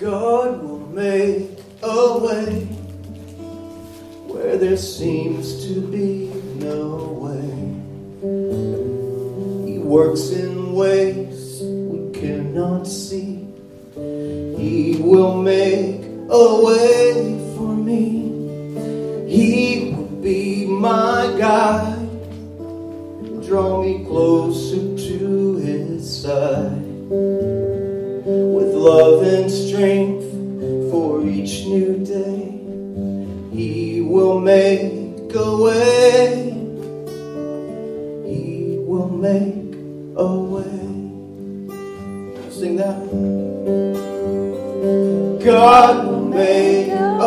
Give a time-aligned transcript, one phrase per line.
[0.00, 2.64] God will make a way
[4.32, 7.52] where there seems to be no way.
[9.70, 13.46] He works in ways we cannot see.
[13.94, 19.28] He will make a way for me.
[19.28, 22.08] He will be my guide,
[23.46, 29.24] draw me closer to his side with love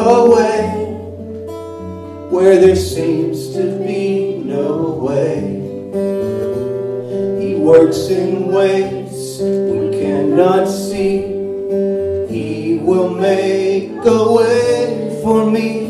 [0.03, 0.85] make a way
[2.29, 5.39] where there seems to be no way.
[7.41, 11.21] He works in ways we cannot see.
[12.27, 15.85] He will make a way for me.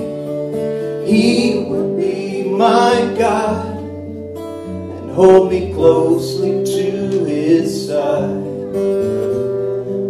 [1.07, 3.65] He will be my God
[3.97, 8.43] and hold me closely to his side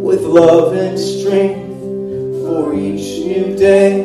[0.04, 1.00] with love and
[3.64, 4.04] day.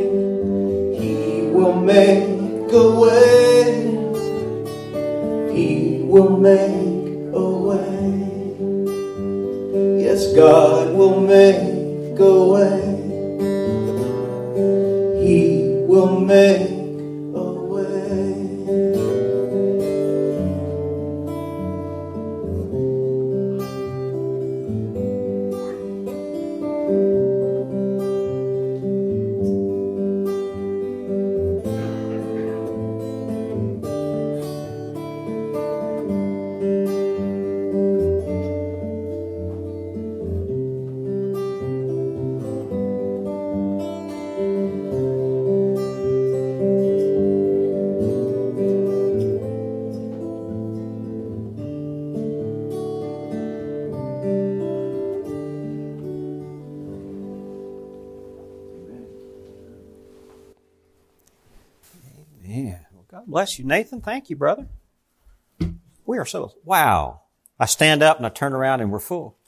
[1.00, 3.66] He will make a way.
[5.52, 8.06] He will make a way.
[10.04, 12.82] Yes, God will make a way.
[15.26, 15.42] He
[15.90, 16.77] will make
[63.48, 64.02] bless you, Nathan.
[64.02, 64.66] Thank you, brother.
[66.04, 67.22] We are so, wow.
[67.58, 69.38] I stand up and I turn around and we're full.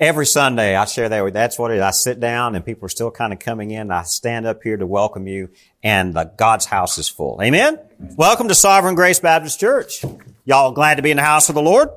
[0.00, 1.82] Every Sunday I share that with, that's what it is.
[1.82, 3.92] I sit down and people are still kind of coming in.
[3.92, 5.50] I stand up here to welcome you
[5.84, 7.40] and the God's house is full.
[7.40, 7.78] Amen?
[8.16, 10.04] Welcome to Sovereign Grace Baptist Church.
[10.44, 11.90] Y'all glad to be in the house of the Lord?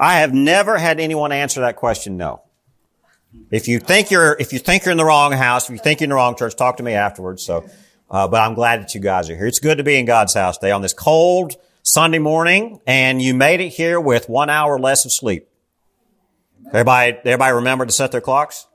[0.00, 2.42] I have never had anyone answer that question no.
[3.52, 6.00] If you think you're, if you think you're in the wrong house, if you think
[6.00, 7.44] you're in the wrong church, talk to me afterwards.
[7.44, 7.68] So,
[8.10, 9.46] uh, but I'm glad that you guys are here.
[9.46, 13.34] It's good to be in God's house today on this cold Sunday morning, and you
[13.34, 15.48] made it here with one hour less of sleep.
[16.68, 18.66] Everybody, everybody remember to set their clocks?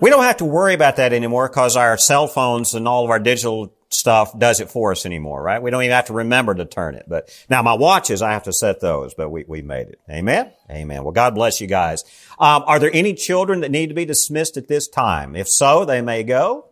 [0.00, 3.10] We don't have to worry about that anymore because our cell phones and all of
[3.10, 5.60] our digital stuff does it for us anymore, right?
[5.60, 7.04] We don't even have to remember to turn it.
[7.08, 10.00] But now my watches, I have to set those, but we, we made it.
[10.08, 10.52] Amen?
[10.70, 11.02] Amen.
[11.04, 12.04] Well, God bless you guys.
[12.38, 15.36] Um, are there any children that need to be dismissed at this time?
[15.36, 16.69] If so, they may go.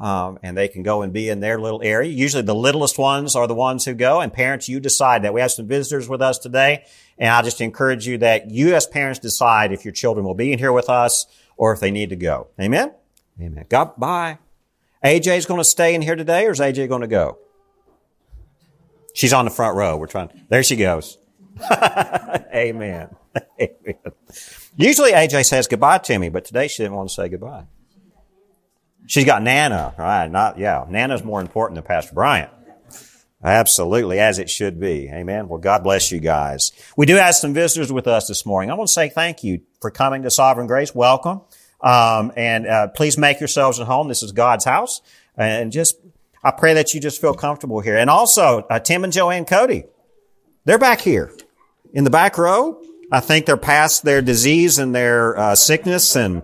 [0.00, 2.10] Um, and they can go and be in their little area.
[2.10, 4.20] Usually the littlest ones are the ones who go.
[4.20, 5.32] And parents, you decide that.
[5.32, 6.84] We have some visitors with us today.
[7.18, 10.52] And I just encourage you that you as parents decide if your children will be
[10.52, 11.26] in here with us
[11.56, 12.48] or if they need to go.
[12.60, 12.92] Amen?
[13.40, 13.64] Amen.
[13.70, 14.38] God, bye.
[15.02, 17.38] AJ's going to stay in here today or is AJ going to go?
[19.14, 19.96] She's on the front row.
[19.96, 20.28] We're trying.
[20.50, 21.16] There she goes.
[21.72, 23.16] Amen.
[23.60, 23.96] Amen.
[24.76, 27.64] Usually AJ says goodbye to me, but today she didn't want to say goodbye.
[29.06, 30.30] She's got Nana, right?
[30.30, 30.84] Not, yeah.
[30.88, 32.50] Nana's more important than Pastor Bryant.
[33.44, 35.08] Absolutely, as it should be.
[35.12, 35.48] Amen.
[35.48, 36.72] Well, God bless you guys.
[36.96, 38.70] We do have some visitors with us this morning.
[38.70, 40.94] I want to say thank you for coming to Sovereign Grace.
[40.94, 41.42] Welcome.
[41.80, 44.08] Um, and uh, please make yourselves at home.
[44.08, 45.02] This is God's house.
[45.36, 45.96] And just,
[46.42, 47.96] I pray that you just feel comfortable here.
[47.96, 49.84] And also, uh, Tim and Joanne Cody,
[50.64, 51.32] they're back here
[51.92, 52.82] in the back row.
[53.12, 56.42] I think they're past their disease and their uh, sickness and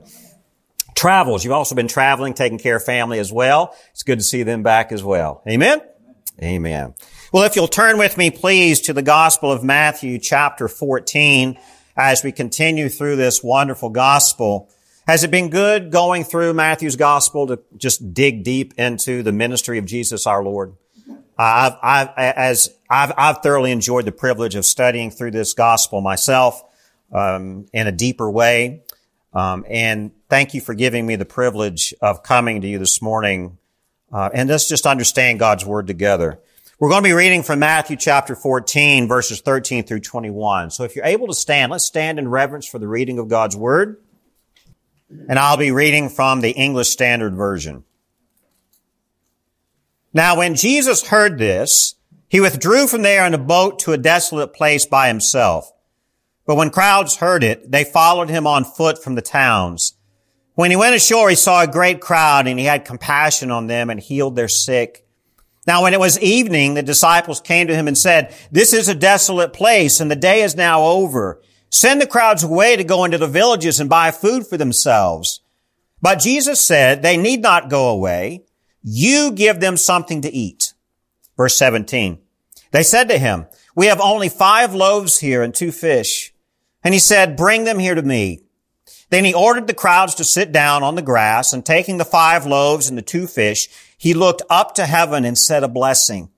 [1.03, 1.45] travels.
[1.45, 3.77] You've also been traveling, taking care of family as well.
[3.91, 5.43] It's good to see them back as well.
[5.49, 5.83] Amen?
[6.41, 6.95] Amen.
[7.33, 11.59] Well, if you'll turn with me, please, to the Gospel of Matthew, chapter 14,
[11.97, 14.71] as we continue through this wonderful gospel.
[15.09, 19.79] Has it been good going through Matthew's gospel to just dig deep into the ministry
[19.79, 20.77] of Jesus our Lord?
[21.37, 26.63] I've, I've, as I've, I've thoroughly enjoyed the privilege of studying through this gospel myself
[27.11, 28.85] um, in a deeper way.
[29.35, 33.59] Um, and thank you for giving me the privilege of coming to you this morning.
[34.13, 36.41] Uh, and let's just understand God's word together.
[36.79, 40.71] We're going to be reading from Matthew chapter 14, verses 13 through 21.
[40.71, 43.57] So if you're able to stand, let's stand in reverence for the reading of God's
[43.57, 44.03] word.
[45.29, 47.85] and I'll be reading from the English Standard Version.
[50.13, 51.95] Now when Jesus heard this,
[52.29, 55.71] he withdrew from there in a boat to a desolate place by himself.
[56.47, 59.95] But when crowds heard it, they followed him on foot from the towns.
[60.55, 63.89] When he went ashore, he saw a great crowd and he had compassion on them
[63.89, 65.07] and healed their sick.
[65.67, 68.95] Now when it was evening, the disciples came to him and said, this is a
[68.95, 71.41] desolate place and the day is now over.
[71.71, 75.41] Send the crowds away to go into the villages and buy food for themselves.
[76.03, 78.45] But Jesus said, they need not go away.
[78.83, 80.75] You give them something to eat.
[81.37, 82.19] Verse 17.
[82.73, 86.32] They said to him, we have only five loaves here and two fish.
[86.85, 88.43] And he said, bring them here to me.
[89.11, 92.47] Then he ordered the crowds to sit down on the grass and taking the five
[92.47, 96.31] loaves and the two fish, he looked up to heaven and said a blessing.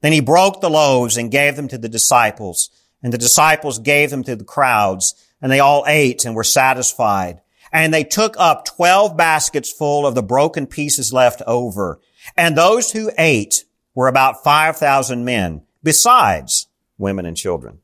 [0.00, 2.70] Then he broke the loaves and gave them to the disciples
[3.02, 7.40] and the disciples gave them to the crowds and they all ate and were satisfied.
[7.72, 12.00] And they took up twelve baskets full of the broken pieces left over.
[12.36, 13.64] And those who ate
[13.94, 16.66] were about 5,000 men besides
[16.98, 17.78] women and children.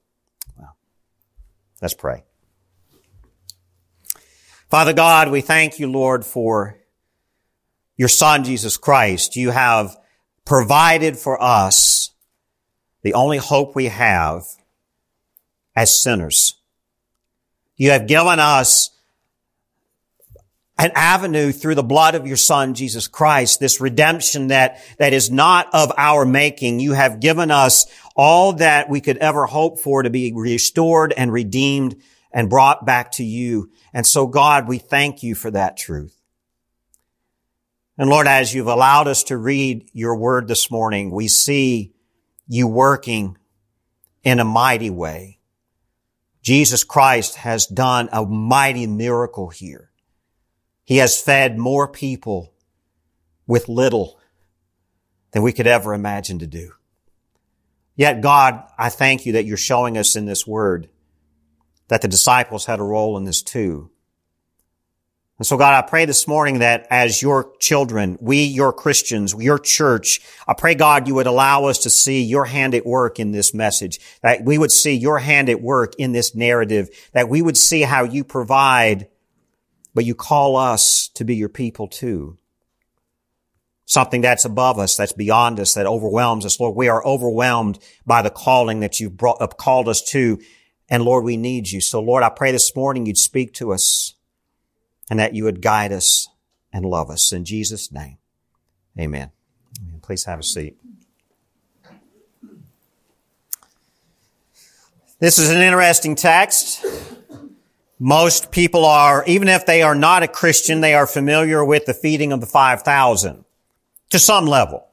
[1.83, 2.23] Let's pray.
[4.71, 6.79] Father God, we thank you, Lord, for
[7.97, 9.35] your son, Jesus Christ.
[9.35, 9.97] You have
[10.45, 12.11] provided for us
[13.03, 14.45] the only hope we have
[15.75, 16.55] as sinners.
[17.77, 18.91] You have given us
[20.79, 25.31] an avenue through the blood of your son, Jesus Christ, this redemption that, that is
[25.31, 26.81] not of our making.
[26.81, 31.33] You have given us all that we could ever hope for to be restored and
[31.33, 31.97] redeemed
[32.33, 33.71] and brought back to you.
[33.93, 36.17] And so God, we thank you for that truth.
[37.99, 41.93] And Lord, as you've allowed us to read your word this morning, we see
[42.49, 43.37] you working
[44.25, 45.39] in a mighty way.
[46.43, 49.91] Jesus Christ has done a mighty miracle here.
[50.85, 52.53] He has fed more people
[53.47, 54.19] with little
[55.31, 56.73] than we could ever imagine to do.
[57.95, 60.89] Yet God, I thank you that you're showing us in this word
[61.89, 63.91] that the disciples had a role in this too.
[65.39, 69.59] And so God, I pray this morning that as your children, we, your Christians, your
[69.59, 73.33] church, I pray God you would allow us to see your hand at work in
[73.33, 77.43] this message, that we would see your hand at work in this narrative, that we
[77.43, 79.09] would see how you provide,
[79.95, 82.39] but you call us to be your people too.
[83.93, 86.59] Something that's above us, that's beyond us, that overwhelms us.
[86.59, 90.39] Lord, we are overwhelmed by the calling that you've brought, uh, called us to
[90.93, 91.81] and Lord, we need you.
[91.81, 94.15] So Lord, I pray this morning you'd speak to us
[95.09, 96.29] and that you would guide us
[96.71, 97.33] and love us.
[97.33, 98.19] In Jesus' name,
[99.01, 99.31] amen.
[100.03, 100.77] Please have a seat.
[105.19, 106.85] This is an interesting text.
[107.99, 111.95] Most people are, even if they are not a Christian, they are familiar with the
[111.95, 113.47] feeding of the 5,000
[114.13, 114.87] to some level.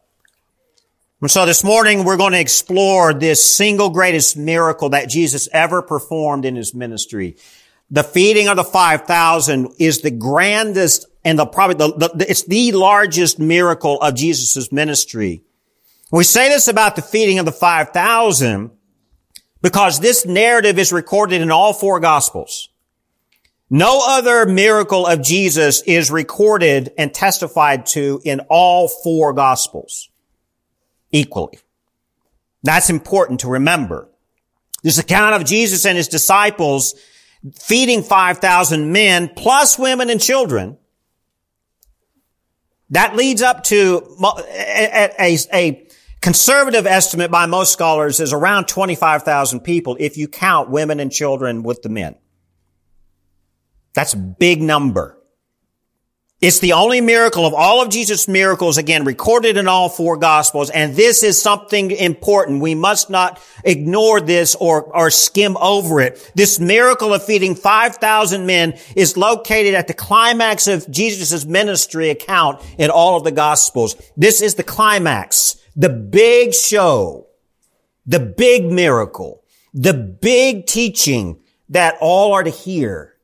[1.21, 5.81] And so this morning we're going to explore this single greatest miracle that Jesus ever
[5.81, 7.36] performed in his ministry.
[7.92, 12.71] The feeding of the 5,000 is the grandest and the probably the, the, it's the
[12.71, 15.44] largest miracle of Jesus' ministry.
[16.12, 18.71] We say this about the feeding of the 5,000
[19.62, 22.69] because this narrative is recorded in all four gospels.
[23.69, 30.09] No other miracle of Jesus is recorded and testified to in all four gospels
[31.11, 31.59] equally.
[32.64, 34.09] That's important to remember.
[34.81, 36.95] This account of Jesus and his disciples
[37.54, 40.78] feeding 5,000 men plus women and children.
[42.90, 45.88] That leads up to a, a, a
[46.21, 51.61] conservative estimate by most scholars is around 25,000 people if you count women and children
[51.61, 52.16] with the men.
[53.94, 55.19] That's a big number.
[56.42, 60.69] It's the only miracle of all of Jesus' miracles, again, recorded in all four gospels.
[60.69, 62.62] And this is something important.
[62.62, 66.31] We must not ignore this or, or skim over it.
[66.36, 72.62] This miracle of feeding 5,000 men is located at the climax of Jesus' ministry account
[72.78, 73.98] in all of the gospels.
[74.16, 77.28] This is the climax, the big show,
[78.06, 79.44] the big miracle,
[79.74, 83.19] the big teaching that all are to hear.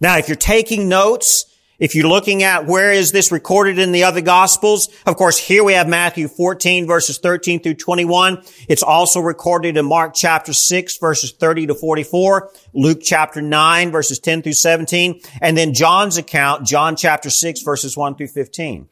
[0.00, 1.46] Now, if you're taking notes,
[1.78, 5.64] if you're looking at where is this recorded in the other gospels, of course, here
[5.64, 8.42] we have Matthew 14 verses 13 through 21.
[8.68, 14.18] It's also recorded in Mark chapter 6 verses 30 to 44, Luke chapter 9 verses
[14.18, 18.88] 10 through 17, and then John's account, John chapter 6 verses 1 through 15.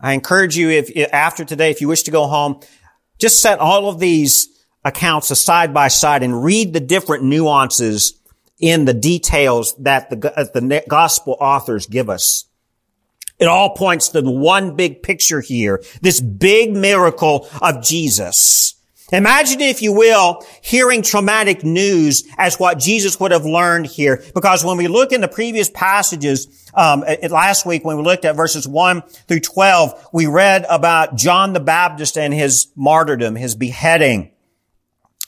[0.00, 2.60] I encourage you if, after today, if you wish to go home,
[3.18, 4.48] just set all of these
[4.84, 8.20] accounts side by side and read the different nuances
[8.58, 12.44] in the details that the, uh, the gospel authors give us.
[13.38, 18.74] It all points to the one big picture here, this big miracle of Jesus.
[19.12, 24.24] Imagine, if you will, hearing traumatic news as what Jesus would have learned here.
[24.34, 28.34] Because when we look in the previous passages, um, last week when we looked at
[28.34, 34.30] verses 1 through 12, we read about John the Baptist and his martyrdom, his beheading.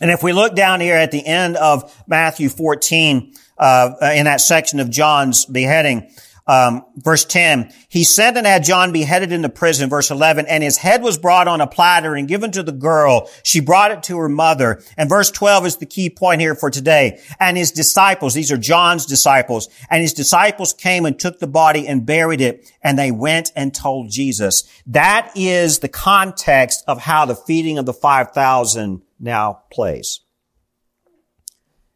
[0.00, 4.41] And if we look down here at the end of Matthew 14, uh, in that
[4.43, 6.11] section of John's beheading,
[6.49, 9.91] um, verse 10, he sent and had John beheaded in the prison.
[9.91, 13.29] Verse 11, and his head was brought on a platter and given to the girl.
[13.43, 14.81] She brought it to her mother.
[14.97, 17.21] And verse 12 is the key point here for today.
[17.41, 21.88] And his disciples, these are John's disciples, and his disciples came and took the body
[21.88, 24.65] and buried it, and they went and told Jesus.
[24.87, 30.21] That is the context of how the feeding of the 5,000 now plays.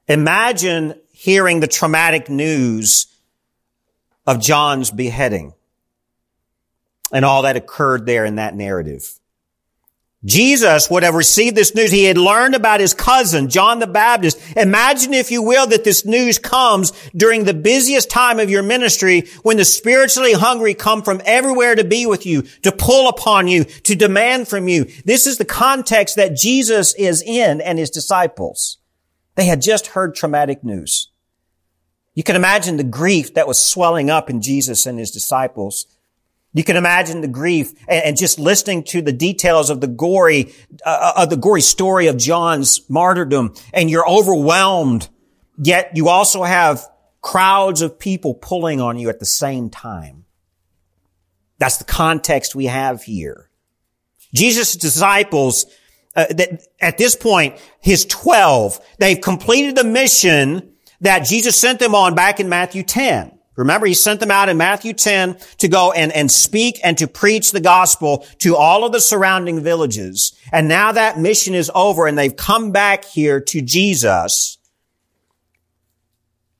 [0.09, 3.07] Imagine hearing the traumatic news
[4.31, 5.55] of John's beheading
[7.13, 9.19] and all that occurred there in that narrative.
[10.25, 11.91] Jesus would have received this news.
[11.91, 14.39] He had learned about his cousin, John the Baptist.
[14.57, 19.23] Imagine, if you will, that this news comes during the busiest time of your ministry
[19.43, 23.65] when the spiritually hungry come from everywhere to be with you, to pull upon you,
[23.65, 24.85] to demand from you.
[25.05, 28.79] This is the context that Jesus is in and his disciples.
[29.35, 31.10] They had just heard traumatic news.
[32.21, 35.87] You can imagine the grief that was swelling up in Jesus and his disciples.
[36.53, 40.53] You can imagine the grief and, just listening to the details of the gory,
[40.85, 45.09] uh, of the gory story of John's martyrdom and you're overwhelmed.
[45.57, 46.87] Yet you also have
[47.23, 50.27] crowds of people pulling on you at the same time.
[51.57, 53.49] That's the context we have here.
[54.35, 55.65] Jesus' disciples,
[56.15, 61.95] uh, that at this point, his 12, they've completed the mission that Jesus sent them
[61.95, 63.33] on back in Matthew 10.
[63.57, 67.07] Remember, he sent them out in Matthew 10 to go and, and speak and to
[67.07, 70.33] preach the gospel to all of the surrounding villages.
[70.51, 74.57] And now that mission is over and they've come back here to Jesus.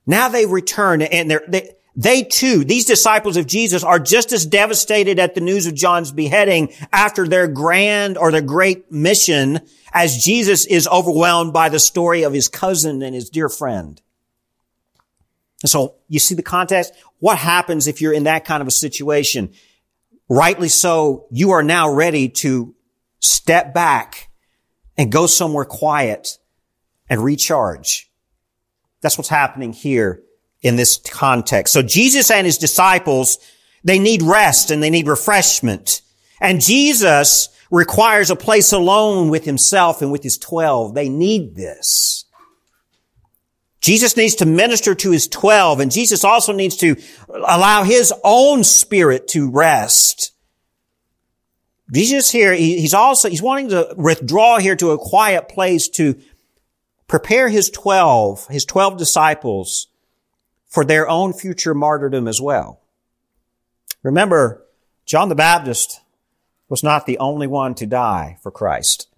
[0.05, 4.45] Now they return and they're, they, they too, these disciples of Jesus are just as
[4.45, 10.23] devastated at the news of John's beheading after their grand or their great mission as
[10.23, 14.01] Jesus is overwhelmed by the story of his cousin and his dear friend.
[15.63, 16.93] And so you see the context?
[17.19, 19.53] What happens if you're in that kind of a situation?
[20.27, 22.73] Rightly so, you are now ready to
[23.19, 24.29] step back
[24.97, 26.37] and go somewhere quiet
[27.09, 28.09] and recharge.
[29.01, 30.23] That's what's happening here
[30.61, 31.73] in this context.
[31.73, 33.37] So Jesus and his disciples,
[33.83, 36.01] they need rest and they need refreshment.
[36.39, 40.93] And Jesus requires a place alone with himself and with his twelve.
[40.93, 42.25] They need this.
[43.81, 46.95] Jesus needs to minister to his 12 and Jesus also needs to
[47.29, 50.33] allow his own spirit to rest.
[51.91, 56.21] Jesus here, he's also, he's wanting to withdraw here to a quiet place to
[57.07, 59.87] prepare his 12, his 12 disciples
[60.67, 62.79] for their own future martyrdom as well.
[64.03, 64.65] Remember,
[65.05, 65.99] John the Baptist
[66.69, 69.10] was not the only one to die for Christ.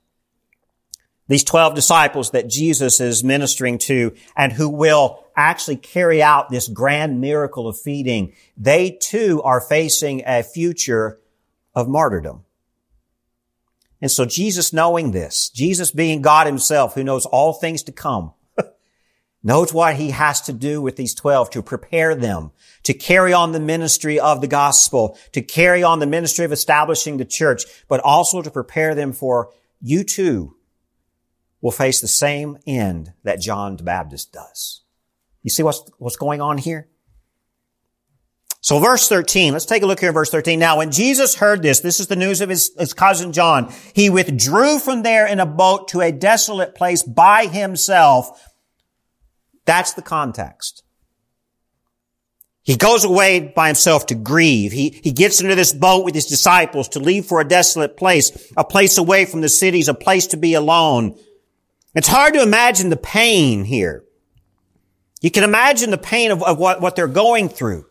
[1.28, 6.68] These 12 disciples that Jesus is ministering to and who will actually carry out this
[6.68, 11.20] grand miracle of feeding, they too are facing a future
[11.74, 12.44] of martyrdom.
[14.02, 18.34] And so Jesus knowing this, Jesus being God himself who knows all things to come,
[19.44, 22.52] knows what he has to do with these 12 to prepare them
[22.84, 27.16] to carry on the ministry of the gospel, to carry on the ministry of establishing
[27.16, 30.56] the church, but also to prepare them for you too
[31.64, 34.82] will face the same end that John the Baptist does.
[35.42, 36.90] You see what's, what's going on here?
[38.60, 40.60] So verse 13, let's take a look here at verse 13.
[40.60, 44.10] Now when Jesus heard this, this is the news of his, his cousin John, he
[44.10, 48.46] withdrew from there in a boat to a desolate place by himself.
[49.66, 50.84] That's the context.
[52.62, 54.72] He goes away by himself to grieve.
[54.74, 58.52] He, he gets into this boat with his disciples to leave for a desolate place,
[58.56, 61.18] a place away from the cities, a place to be alone.
[61.96, 64.04] It's hard to imagine the pain here.
[65.22, 67.86] You can imagine the pain of, of what, what they're going through.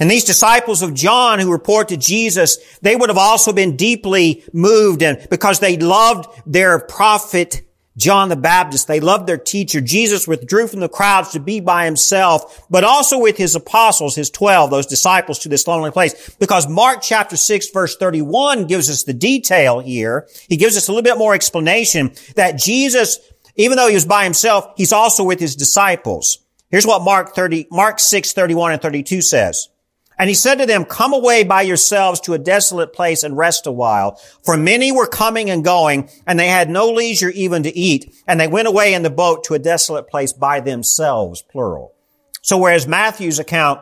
[0.00, 4.44] And these disciples of John who report to Jesus, they would have also been deeply
[4.52, 7.63] moved and because they loved their prophet
[7.96, 8.88] John the Baptist.
[8.88, 9.80] They loved their teacher.
[9.80, 14.30] Jesus withdrew from the crowds to be by himself, but also with his apostles, his
[14.30, 16.34] 12, those disciples to this lonely place.
[16.40, 20.28] Because Mark chapter 6 verse 31 gives us the detail here.
[20.48, 23.18] He gives us a little bit more explanation that Jesus
[23.56, 26.38] even though he was by himself, he's also with his disciples.
[26.70, 29.68] Here's what Mark 30, Mark 6, 31 and 32 says.
[30.18, 33.66] And he said to them, come away by yourselves to a desolate place and rest
[33.66, 34.20] a while.
[34.44, 38.14] For many were coming and going, and they had no leisure even to eat.
[38.26, 41.94] And they went away in the boat to a desolate place by themselves, plural.
[42.42, 43.80] So whereas Matthew's account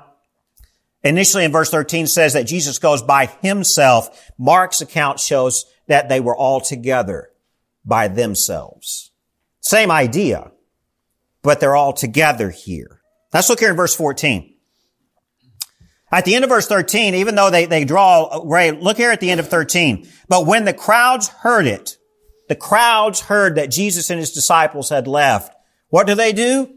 [1.02, 6.20] initially in verse 13 says that Jesus goes by himself, Mark's account shows that they
[6.20, 7.30] were all together
[7.84, 9.10] by themselves.
[9.60, 10.52] Same idea,
[11.42, 13.00] but they're all together here.
[13.32, 14.51] Let's look here in verse 14.
[16.12, 19.20] At the end of verse 13, even though they, they draw, right, look here at
[19.20, 20.06] the end of 13.
[20.28, 21.96] But when the crowds heard it,
[22.48, 25.54] the crowds heard that Jesus and his disciples had left.
[25.88, 26.68] What do they do?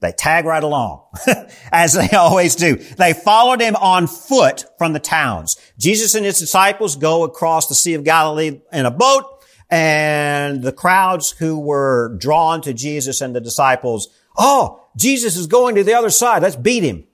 [0.00, 1.04] They tag right along,
[1.72, 2.76] as they always do.
[2.76, 5.56] They followed him on foot from the towns.
[5.78, 9.24] Jesus and his disciples go across the Sea of Galilee in a boat,
[9.70, 15.74] and the crowds who were drawn to Jesus and the disciples, oh, Jesus is going
[15.74, 16.42] to the other side.
[16.42, 17.04] Let's beat him.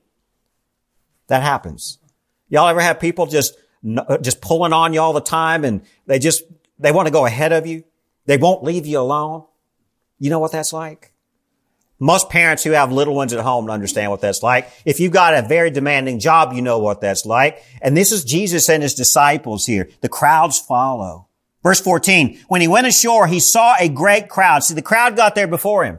[1.33, 1.99] That happens.
[2.51, 3.57] Y'all ever have people just,
[3.97, 6.43] uh, just pulling on you all the time and they just,
[6.79, 7.85] they want to go ahead of you.
[8.27, 9.47] They won't leave you alone.
[10.19, 11.15] You know what that's like?
[11.99, 14.69] Most parents who have little ones at home understand what that's like.
[14.85, 17.62] If you've got a very demanding job, you know what that's like.
[17.81, 19.89] And this is Jesus and his disciples here.
[20.03, 21.29] The crowds follow.
[21.62, 24.65] Verse 14, when he went ashore, he saw a great crowd.
[24.65, 25.99] See, the crowd got there before him.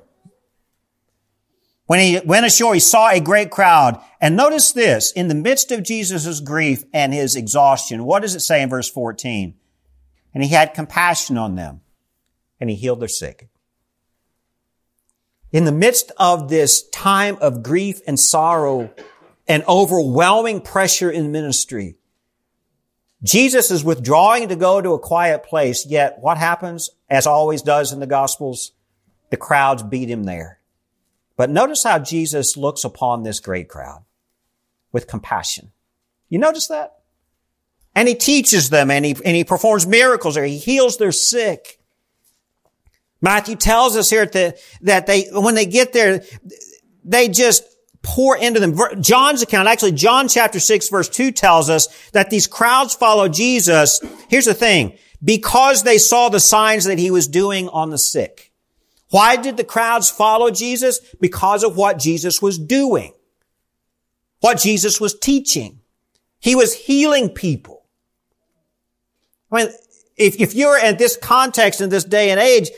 [1.94, 4.02] When he went ashore, he saw a great crowd.
[4.20, 8.40] And notice this, in the midst of Jesus' grief and his exhaustion, what does it
[8.40, 9.54] say in verse 14?
[10.34, 11.82] And he had compassion on them
[12.60, 13.48] and he healed their sick.
[15.52, 18.92] In the midst of this time of grief and sorrow
[19.48, 21.98] and overwhelming pressure in ministry,
[23.22, 27.94] Jesus is withdrawing to go to a quiet place, yet what happens, as always does
[27.94, 28.72] in the Gospels?
[29.30, 30.60] The crowds beat him there.
[31.36, 34.04] But notice how Jesus looks upon this great crowd
[34.92, 35.72] with compassion.
[36.30, 37.00] You notice that?
[37.96, 41.80] And he teaches them and he, and he performs miracles or he heals their sick.
[43.22, 46.24] Matthew tells us here that, that they, when they get there,
[47.04, 47.64] they just
[48.02, 48.78] pour into them.
[49.02, 54.02] John's account, actually John chapter 6 verse 2 tells us that these crowds follow Jesus.
[54.28, 54.98] Here's the thing.
[55.24, 58.53] Because they saw the signs that he was doing on the sick.
[59.14, 61.00] Why did the crowds follow Jesus?
[61.22, 63.14] Because of what Jesus was doing.
[64.40, 65.82] What Jesus was teaching.
[66.40, 67.86] He was healing people.
[69.52, 69.74] I mean,
[70.18, 72.72] if, if you're at this context in this day and age,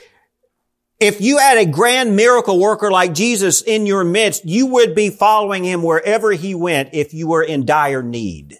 [0.99, 5.11] if you had a grand miracle worker like Jesus in your midst, you would be
[5.11, 8.59] following him wherever he went if you were in dire need.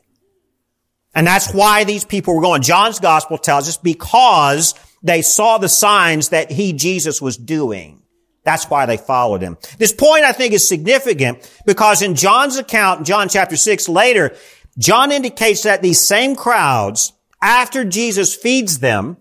[1.14, 2.62] And that's why these people were going.
[2.62, 8.02] John's gospel tells us because they saw the signs that he, Jesus, was doing.
[8.44, 9.58] That's why they followed him.
[9.78, 14.36] This point I think is significant because in John's account, John chapter 6 later,
[14.80, 19.18] John indicates that these same crowds, after Jesus feeds them,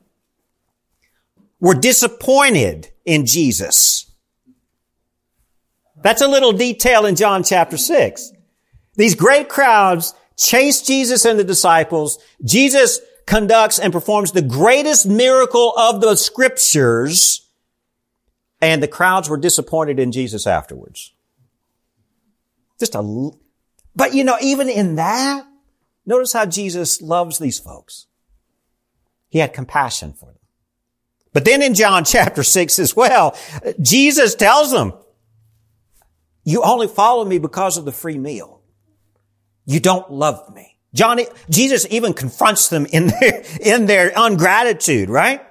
[1.61, 4.11] were disappointed in Jesus.
[6.03, 8.33] That's a little detail in John chapter 6.
[8.97, 12.19] These great crowds chase Jesus and the disciples.
[12.43, 17.49] Jesus conducts and performs the greatest miracle of the scriptures.
[18.61, 21.13] And the crowds were disappointed in Jesus afterwards.
[22.79, 23.31] Just a,
[23.95, 25.47] but you know, even in that,
[26.07, 28.07] notice how Jesus loves these folks.
[29.29, 30.39] He had compassion for them.
[31.33, 33.37] But then in John chapter 6 as well,
[33.81, 34.95] Jesus tells them,
[36.45, 38.61] you only follow me because of the free meal.
[39.65, 40.74] You don't love me.
[40.95, 45.45] John, Jesus even confronts them in their, in their ungratitude, right?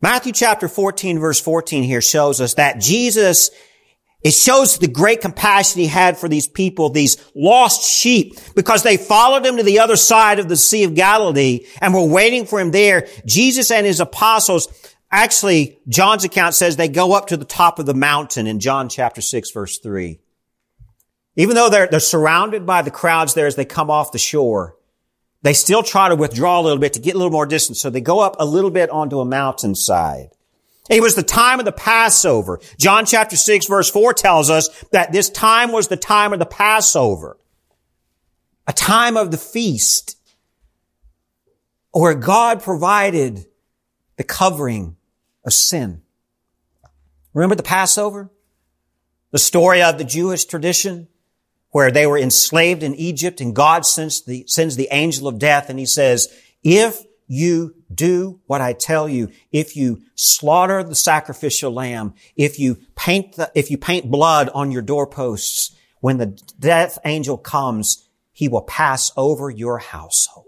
[0.00, 3.50] Matthew chapter 14 verse 14 here shows us that Jesus
[4.20, 8.96] it shows the great compassion he had for these people, these lost sheep, because they
[8.96, 12.58] followed him to the other side of the Sea of Galilee and were waiting for
[12.58, 13.06] him there.
[13.26, 14.66] Jesus and his apostles,
[15.12, 18.88] actually, John's account says they go up to the top of the mountain in John
[18.88, 20.18] chapter 6 verse 3.
[21.38, 24.74] Even though they're, they're surrounded by the crowds there as they come off the shore,
[25.42, 27.80] they still try to withdraw a little bit to get a little more distance.
[27.80, 30.30] So they go up a little bit onto a mountainside.
[30.90, 32.58] It was the time of the Passover.
[32.76, 36.46] John chapter 6 verse 4 tells us that this time was the time of the
[36.46, 37.38] Passover.
[38.66, 40.16] A time of the feast
[41.92, 43.46] where God provided
[44.16, 44.96] the covering
[45.44, 46.02] of sin.
[47.32, 48.28] Remember the Passover?
[49.30, 51.06] The story of the Jewish tradition
[51.70, 55.68] where they were enslaved in Egypt and God sends the, sends the angel of death
[55.68, 56.28] and he says,
[56.62, 62.78] if you do what I tell you, if you slaughter the sacrificial lamb, if you
[62.96, 68.48] paint the, if you paint blood on your doorposts, when the death angel comes, he
[68.48, 70.46] will pass over your household.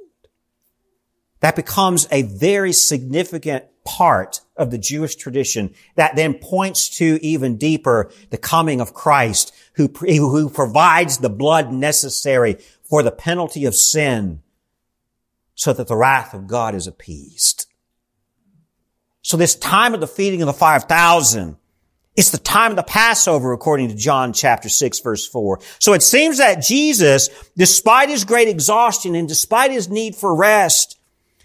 [1.40, 7.56] That becomes a very significant part of the Jewish tradition that then points to even
[7.56, 9.52] deeper the coming of Christ
[9.88, 14.42] who, who provides the blood necessary for the penalty of sin
[15.54, 17.66] so that the wrath of God is appeased.
[19.22, 21.56] So this time of the feeding of the 5,000,
[22.16, 25.60] it's the time of the Passover according to John chapter 6 verse 4.
[25.78, 31.00] So it seems that Jesus, despite his great exhaustion and despite his need for rest,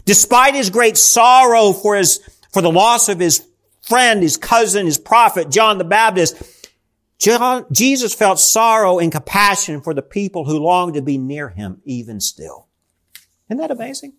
[0.06, 2.19] Despite his great sorrow for his,
[2.54, 3.45] for the loss of his
[3.82, 6.55] friend, his cousin, his prophet, John the Baptist,
[7.72, 12.20] Jesus felt sorrow and compassion for the people who longed to be near him even
[12.20, 12.68] still.
[13.50, 14.14] Isn't that amazing?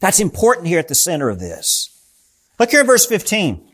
[0.00, 1.88] That's important here at the center of this.
[2.58, 3.70] Look here in verse 15.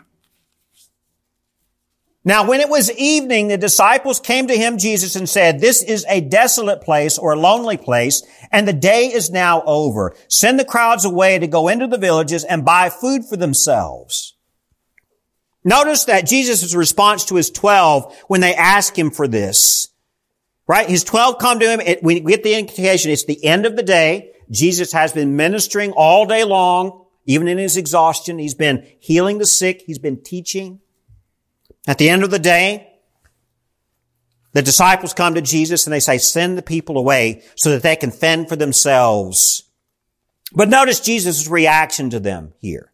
[2.25, 6.05] Now, when it was evening, the disciples came to him, Jesus, and said, this is
[6.11, 10.15] a desolate place or a lonely place, and the day is now over.
[10.29, 14.35] Send the crowds away to go into the villages and buy food for themselves.
[15.65, 19.89] Notice that Jesus' response to his 12 when they ask him for this,
[20.67, 20.89] right?
[20.89, 21.81] His 12 come to him.
[21.81, 24.33] It, we get the indication it's the end of the day.
[24.51, 28.39] Jesus has been ministering all day long, even in his exhaustion.
[28.39, 29.83] He's been healing the sick.
[29.87, 30.81] He's been teaching.
[31.87, 32.89] At the end of the day,
[34.53, 37.97] the disciples come to Jesus and they say, send the people away so that they
[37.97, 39.65] can fend for themselves.
[40.55, 42.93] But notice Jesus' reaction to them here.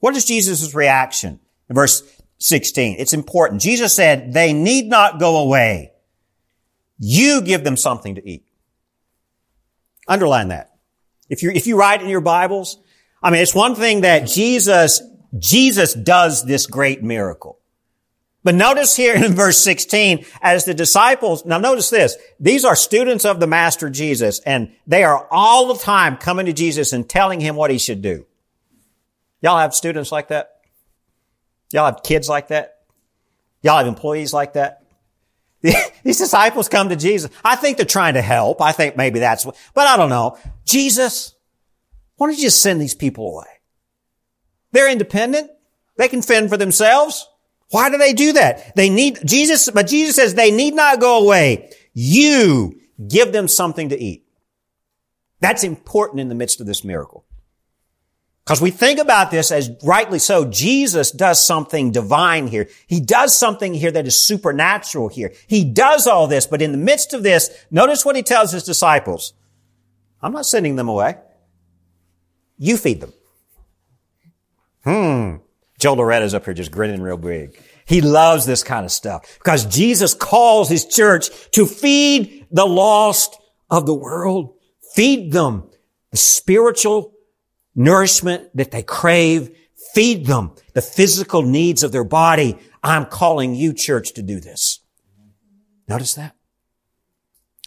[0.00, 1.40] What is Jesus' reaction?
[1.70, 2.02] Verse
[2.38, 3.60] 16, it's important.
[3.60, 5.92] Jesus said, they need not go away.
[6.98, 8.44] You give them something to eat.
[10.06, 10.72] Underline that.
[11.28, 12.78] If you, if you write in your Bibles,
[13.22, 15.00] I mean, it's one thing that Jesus,
[15.38, 17.58] Jesus does this great miracle.
[18.42, 23.24] But notice here in verse 16, as the disciples, now notice this, these are students
[23.24, 27.40] of the Master Jesus, and they are all the time coming to Jesus and telling
[27.40, 28.26] him what he should do.
[29.40, 30.53] Y'all have students like that?
[31.74, 32.82] Y'all have kids like that?
[33.60, 34.84] Y'all have employees like that?
[36.04, 37.32] These disciples come to Jesus.
[37.44, 38.62] I think they're trying to help.
[38.62, 40.38] I think maybe that's what, but I don't know.
[40.64, 41.34] Jesus,
[42.14, 43.48] why don't you just send these people away?
[44.70, 45.50] They're independent.
[45.96, 47.26] They can fend for themselves.
[47.70, 48.76] Why do they do that?
[48.76, 51.72] They need, Jesus, but Jesus says they need not go away.
[51.92, 54.24] You give them something to eat.
[55.40, 57.24] That's important in the midst of this miracle.
[58.44, 62.68] Because we think about this as rightly so, Jesus does something divine here.
[62.86, 65.32] He does something here that is supernatural here.
[65.46, 68.64] He does all this, but in the midst of this, notice what he tells his
[68.64, 69.32] disciples.
[70.20, 71.16] I'm not sending them away.
[72.58, 73.12] You feed them.
[74.84, 75.36] Hmm.
[75.78, 77.58] Joe Loretta's up here just grinning real big.
[77.86, 83.38] He loves this kind of stuff because Jesus calls his church to feed the lost
[83.70, 84.54] of the world.
[84.94, 85.70] Feed them
[86.10, 87.13] the spiritual
[87.74, 89.56] nourishment that they crave.
[89.94, 92.58] Feed them the physical needs of their body.
[92.82, 94.80] I'm calling you church to do this.
[95.88, 96.34] Notice that?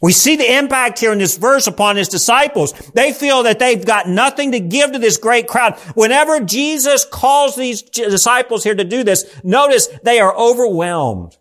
[0.01, 2.71] We see the impact here in this verse upon his disciples.
[2.93, 5.75] They feel that they've got nothing to give to this great crowd.
[5.95, 11.35] Whenever Jesus calls these disciples here to do this, notice they are overwhelmed.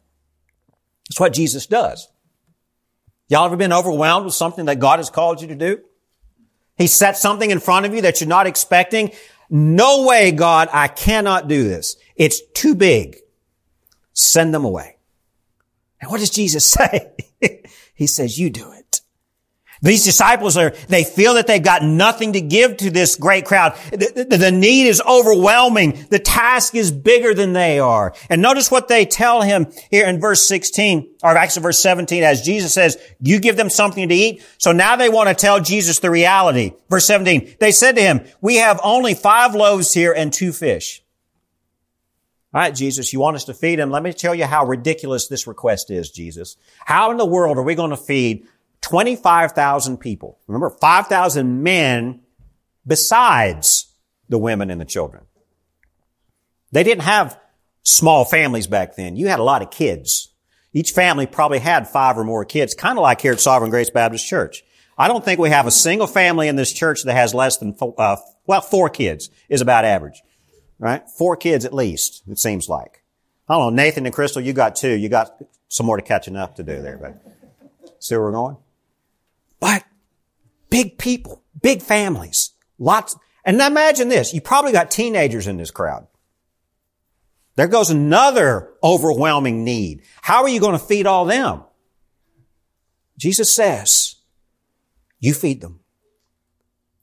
[1.08, 2.08] That's what Jesus does.
[3.28, 5.80] Y'all ever been overwhelmed with something that God has called you to do?
[6.76, 9.12] He set something in front of you that you're not expecting.
[9.48, 11.96] No way, God, I cannot do this.
[12.16, 13.16] It's too big.
[14.12, 14.96] Send them away.
[16.00, 17.12] And what does Jesus say?
[17.94, 18.85] He says, you do it.
[19.82, 23.76] These disciples are, they feel that they've got nothing to give to this great crowd.
[23.90, 26.06] The, the, the, need is overwhelming.
[26.08, 28.14] The task is bigger than they are.
[28.30, 32.42] And notice what they tell him here in verse 16, or actually verse 17, as
[32.42, 34.42] Jesus says, you give them something to eat.
[34.58, 36.72] So now they want to tell Jesus the reality.
[36.88, 41.02] Verse 17, they said to him, we have only five loaves here and two fish.
[42.54, 43.90] All right, Jesus, you want us to feed him.
[43.90, 46.56] Let me tell you how ridiculous this request is, Jesus.
[46.86, 48.46] How in the world are we going to feed
[48.88, 50.38] 25,000 people?
[50.46, 52.20] Remember, 5,000 men
[52.86, 53.92] besides
[54.28, 55.24] the women and the children.
[56.72, 57.38] They didn't have
[57.82, 59.16] small families back then.
[59.16, 60.32] You had a lot of kids.
[60.72, 63.90] Each family probably had five or more kids, kind of like here at Sovereign Grace
[63.90, 64.62] Baptist Church.
[64.98, 67.74] I don't think we have a single family in this church that has less than,
[67.74, 70.22] four, uh, well, four kids is about average
[70.78, 71.08] right?
[71.08, 73.02] Four kids at least, it seems like.
[73.48, 74.92] I don't know, Nathan and Crystal, you got two.
[74.92, 77.22] You got some more to catching up to do there, but
[78.00, 78.56] see where we're going?
[79.60, 79.84] But
[80.70, 83.16] big people, big families, lots,
[83.46, 84.34] And imagine this.
[84.34, 86.08] You probably got teenagers in this crowd.
[87.54, 90.02] There goes another overwhelming need.
[90.20, 91.62] How are you going to feed all them?
[93.16, 94.16] Jesus says,
[95.20, 95.80] you feed them.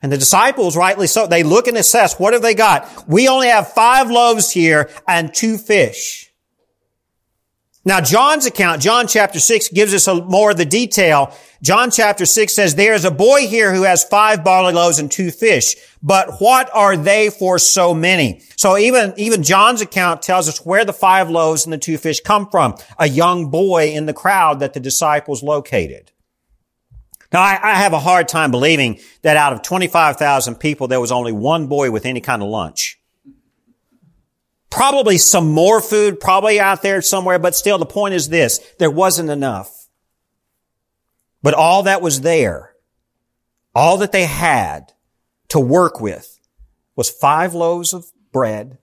[0.01, 3.07] And the disciples, rightly so, they look and assess, what have they got?
[3.07, 6.32] We only have five loaves here and two fish.
[7.85, 11.35] Now, John's account, John chapter 6 gives us a, more of the detail.
[11.61, 15.11] John chapter 6 says, there is a boy here who has five barley loaves and
[15.11, 18.41] two fish, but what are they for so many?
[18.55, 22.21] So even, even John's account tells us where the five loaves and the two fish
[22.21, 22.75] come from.
[22.97, 26.11] A young boy in the crowd that the disciples located.
[27.33, 31.11] Now, I, I have a hard time believing that out of 25,000 people, there was
[31.11, 32.99] only one boy with any kind of lunch.
[34.73, 38.89] Probably some more food, probably out there somewhere, but still the point is this, there
[38.89, 39.87] wasn't enough.
[41.43, 42.73] But all that was there,
[43.75, 44.93] all that they had
[45.49, 46.39] to work with
[46.95, 48.79] was five loaves of bread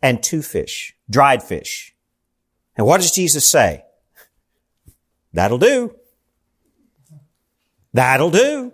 [0.00, 1.92] and two fish, dried fish.
[2.76, 3.82] And what does Jesus say?
[5.32, 5.96] That'll do.
[7.92, 8.72] That'll do.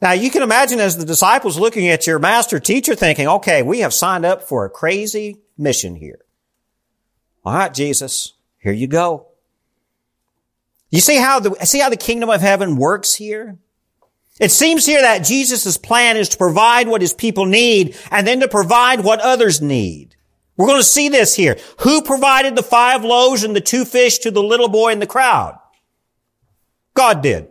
[0.00, 3.80] Now you can imagine as the disciples looking at your master teacher thinking, okay, we
[3.80, 6.20] have signed up for a crazy mission here.
[7.44, 9.26] All right, Jesus, here you go.
[10.90, 13.58] You see how the, see how the kingdom of heaven works here?
[14.40, 18.40] It seems here that Jesus' plan is to provide what his people need and then
[18.40, 20.16] to provide what others need.
[20.56, 21.58] We're going to see this here.
[21.80, 25.06] Who provided the five loaves and the two fish to the little boy in the
[25.06, 25.58] crowd?
[26.94, 27.49] God did.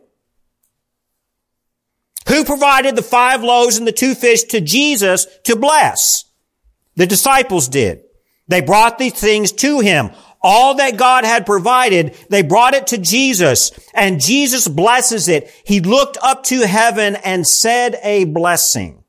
[2.30, 6.26] Who provided the five loaves and the two fish to Jesus to bless?
[6.96, 8.04] The disciples did.
[8.48, 10.12] They brought these things to him.
[10.42, 15.52] All that God had provided, they brought it to Jesus and Jesus blesses it.
[15.66, 19.04] He looked up to heaven and said a blessing.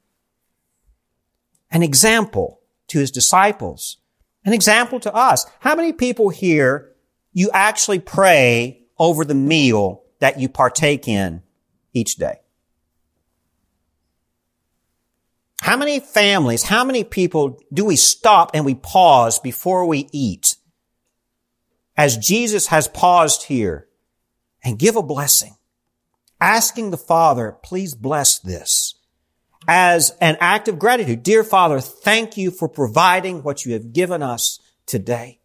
[1.70, 3.98] An example to his disciples.
[4.44, 5.46] An example to us.
[5.60, 6.90] How many people here
[7.32, 11.42] you actually pray over the meal that you partake in
[11.92, 12.40] each day.
[15.60, 20.56] How many families, how many people do we stop and we pause before we eat?
[21.96, 23.86] As Jesus has paused here
[24.64, 25.56] and give a blessing,
[26.40, 28.94] asking the Father, please bless this
[29.68, 31.22] as an act of gratitude.
[31.22, 35.40] Dear Father, thank you for providing what you have given us today.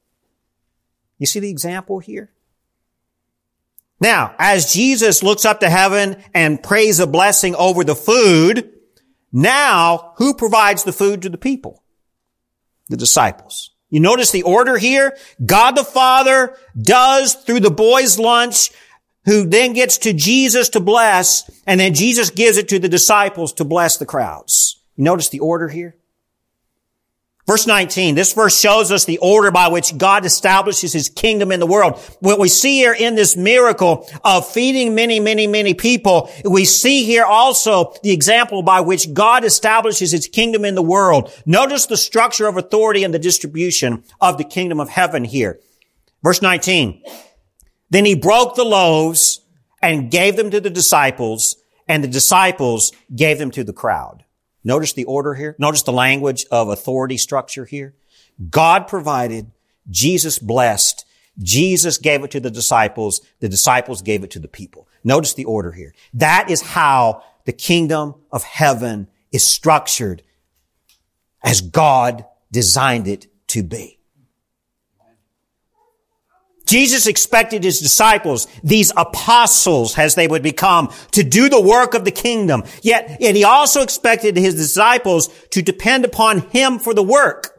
[1.17, 2.31] You see the example here?
[3.99, 8.71] Now, as Jesus looks up to heaven and prays a blessing over the food,
[9.35, 11.83] now who provides the food to the people?
[12.89, 13.71] The disciples.
[13.89, 15.17] You notice the order here?
[15.45, 18.71] God the Father does through the boy's lunch,
[19.25, 23.53] who then gets to Jesus to bless, and then Jesus gives it to the disciples
[23.53, 24.81] to bless the crowds.
[24.95, 25.95] You notice the order here?
[27.47, 31.59] Verse 19, this verse shows us the order by which God establishes his kingdom in
[31.59, 31.99] the world.
[32.19, 37.03] What we see here in this miracle of feeding many, many, many people, we see
[37.03, 41.31] here also the example by which God establishes his kingdom in the world.
[41.45, 45.59] Notice the structure of authority and the distribution of the kingdom of heaven here.
[46.23, 47.03] Verse 19,
[47.91, 49.41] then he broke the loaves
[49.83, 54.24] and gave them to the disciples and the disciples gave them to the crowd.
[54.65, 55.55] Notice the order here.
[55.57, 57.93] Notice the language of authority structure here.
[58.49, 59.51] God provided.
[59.89, 61.05] Jesus blessed.
[61.37, 63.21] Jesus gave it to the disciples.
[63.39, 64.87] The disciples gave it to the people.
[65.03, 65.93] Notice the order here.
[66.13, 70.23] That is how the kingdom of heaven is structured
[71.43, 73.99] as God designed it to be.
[76.65, 82.05] Jesus expected his disciples, these apostles as they would become, to do the work of
[82.05, 82.63] the kingdom.
[82.81, 87.51] Yet, and he also expected his disciples to depend upon him for the work.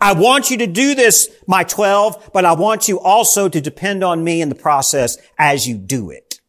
[0.00, 4.04] I want you to do this, my 12, but I want you also to depend
[4.04, 6.40] on me in the process as you do it.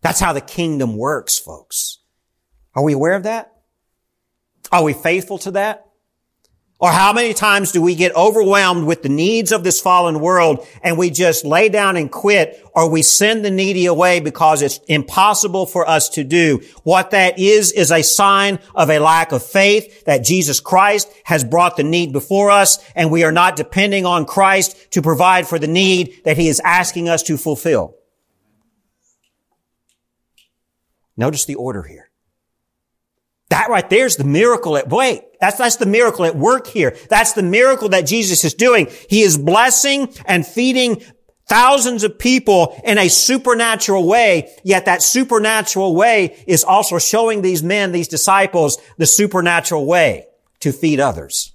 [0.00, 1.98] That's how the kingdom works, folks.
[2.74, 3.52] Are we aware of that?
[4.70, 5.87] Are we faithful to that?
[6.80, 10.64] Or how many times do we get overwhelmed with the needs of this fallen world
[10.80, 14.78] and we just lay down and quit or we send the needy away because it's
[14.86, 16.62] impossible for us to do.
[16.84, 21.42] What that is, is a sign of a lack of faith that Jesus Christ has
[21.42, 25.58] brought the need before us and we are not depending on Christ to provide for
[25.58, 27.96] the need that he is asking us to fulfill.
[31.16, 32.07] Notice the order here.
[33.50, 36.96] That right there is the miracle at, wait, that's, that's the miracle at work here.
[37.08, 38.88] That's the miracle that Jesus is doing.
[39.08, 41.02] He is blessing and feeding
[41.48, 47.62] thousands of people in a supernatural way, yet that supernatural way is also showing these
[47.62, 50.26] men, these disciples, the supernatural way
[50.60, 51.54] to feed others.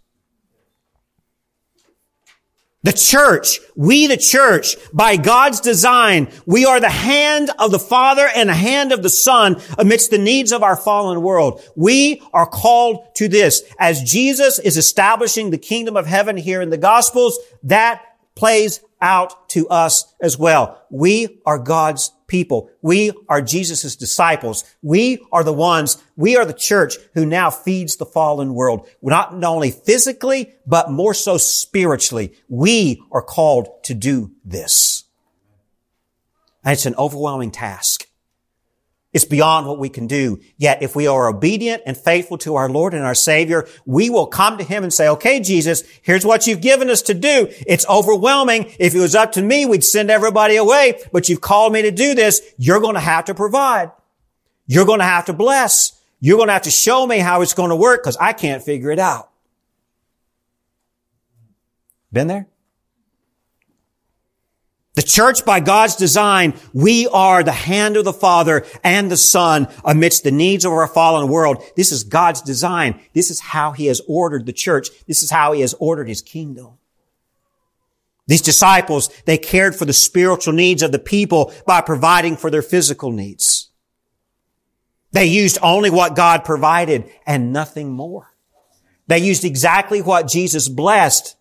[2.84, 8.28] The church, we the church, by God's design, we are the hand of the Father
[8.36, 11.62] and the hand of the Son amidst the needs of our fallen world.
[11.78, 13.64] We are called to this.
[13.80, 18.02] As Jesus is establishing the kingdom of heaven here in the Gospels, that
[18.36, 20.82] plays out to us as well.
[20.90, 22.72] We are God's people.
[22.82, 24.64] We are Jesus' disciples.
[24.82, 28.90] We are the ones, we are the church who now feeds the fallen world.
[29.04, 32.34] Not only physically, but more so spiritually.
[32.50, 35.04] We are called to do this.
[36.64, 38.08] And it's an overwhelming task.
[39.14, 40.42] It's beyond what we can do.
[40.58, 44.26] Yet if we are obedient and faithful to our Lord and our Savior, we will
[44.26, 47.48] come to Him and say, okay, Jesus, here's what you've given us to do.
[47.68, 48.74] It's overwhelming.
[48.80, 51.92] If it was up to me, we'd send everybody away, but you've called me to
[51.92, 52.42] do this.
[52.58, 53.92] You're going to have to provide.
[54.66, 56.02] You're going to have to bless.
[56.20, 58.64] You're going to have to show me how it's going to work because I can't
[58.64, 59.30] figure it out.
[62.12, 62.48] Been there?
[64.96, 69.68] The church by God's design, we are the hand of the Father and the Son
[69.84, 71.64] amidst the needs of our fallen world.
[71.76, 73.02] This is God's design.
[73.14, 74.90] This is how He has ordered the church.
[75.08, 76.78] This is how He has ordered His kingdom.
[78.28, 82.62] These disciples, they cared for the spiritual needs of the people by providing for their
[82.62, 83.72] physical needs.
[85.12, 88.32] They used only what God provided and nothing more.
[89.08, 91.36] They used exactly what Jesus blessed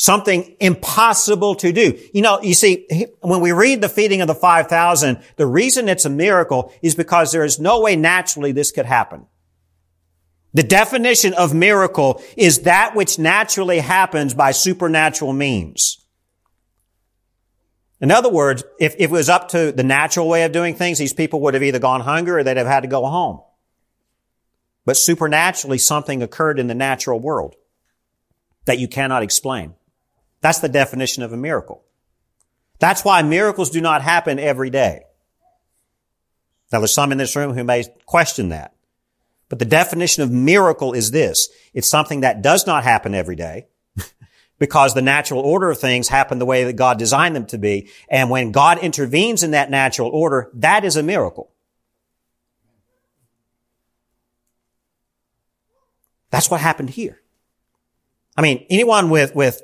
[0.00, 1.98] Something impossible to do.
[2.14, 2.86] You know, you see,
[3.20, 7.32] when we read the feeding of the 5,000, the reason it's a miracle is because
[7.32, 9.26] there is no way naturally this could happen.
[10.54, 15.98] The definition of miracle is that which naturally happens by supernatural means.
[18.00, 21.00] In other words, if, if, it was up to the natural way of doing things,
[21.00, 23.40] these people would have either gone hungry or they'd have had to go home.
[24.84, 27.56] But supernaturally, something occurred in the natural world
[28.66, 29.74] that you cannot explain.
[30.40, 31.84] That's the definition of a miracle.
[32.78, 35.02] That's why miracles do not happen every day.
[36.72, 38.74] Now there's some in this room who may question that.
[39.48, 41.48] But the definition of miracle is this.
[41.72, 43.66] It's something that does not happen every day
[44.58, 47.88] because the natural order of things happen the way that God designed them to be.
[48.10, 51.50] And when God intervenes in that natural order, that is a miracle.
[56.30, 57.22] That's what happened here.
[58.36, 59.62] I mean, anyone with, with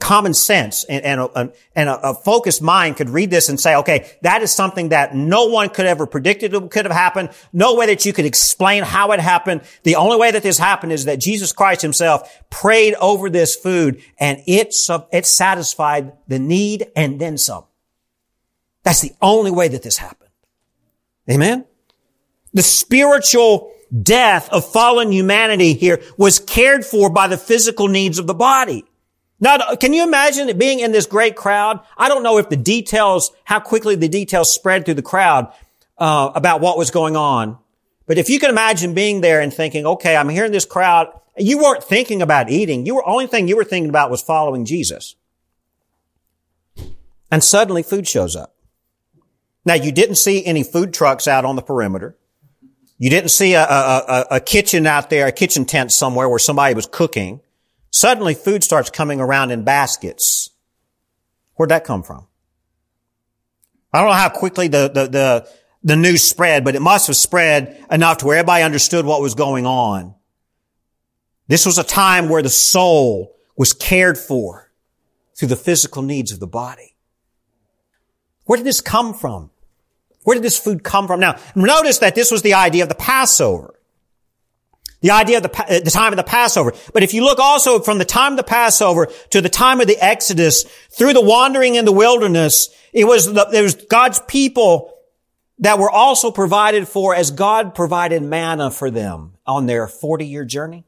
[0.00, 3.74] common sense and, and, a, and a, a, focused mind could read this and say,
[3.74, 7.30] okay, that is something that no one could ever predicted could have happened.
[7.52, 9.62] No way that you could explain how it happened.
[9.82, 14.00] The only way that this happened is that Jesus Christ himself prayed over this food
[14.18, 14.74] and it,
[15.12, 17.64] it satisfied the need and then some.
[18.84, 20.30] That's the only way that this happened.
[21.28, 21.64] Amen?
[22.54, 28.26] The spiritual death of fallen humanity here was cared for by the physical needs of
[28.26, 28.84] the body.
[29.40, 31.80] Now, can you imagine being in this great crowd?
[31.96, 35.52] I don't know if the details, how quickly the details spread through the crowd
[35.96, 37.58] uh, about what was going on.
[38.06, 41.08] But if you can imagine being there and thinking, okay, I'm hearing this crowd.
[41.36, 42.84] You weren't thinking about eating.
[42.84, 45.14] You were, only thing you were thinking about was following Jesus.
[47.30, 48.54] And suddenly food shows up.
[49.64, 52.16] Now, you didn't see any food trucks out on the perimeter.
[52.96, 56.38] You didn't see a, a, a, a kitchen out there, a kitchen tent somewhere where
[56.38, 57.40] somebody was cooking.
[57.90, 60.50] Suddenly food starts coming around in baskets.
[61.54, 62.26] Where'd that come from?
[63.92, 65.48] I don't know how quickly the, the, the,
[65.82, 69.34] the news spread, but it must have spread enough to where everybody understood what was
[69.34, 70.14] going on.
[71.48, 74.70] This was a time where the soul was cared for
[75.34, 76.96] through the physical needs of the body.
[78.44, 79.50] Where did this come from?
[80.24, 81.20] Where did this food come from?
[81.20, 83.77] Now, notice that this was the idea of the Passover.
[85.00, 86.72] The idea of the, uh, the time of the Passover.
[86.92, 89.86] But if you look also from the time of the Passover to the time of
[89.86, 94.94] the Exodus, through the wandering in the wilderness, it was, the, it was God's people
[95.60, 100.44] that were also provided for as God provided manna for them on their 40 year
[100.44, 100.84] journey.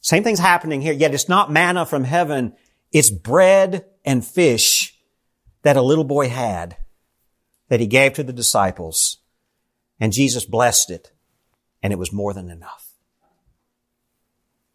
[0.00, 2.54] Same thing's happening here, yet it's not manna from heaven.
[2.92, 4.94] It's bread and fish
[5.62, 6.76] that a little boy had
[7.68, 9.18] that he gave to the disciples
[10.04, 11.12] and Jesus blessed it,
[11.82, 12.92] and it was more than enough.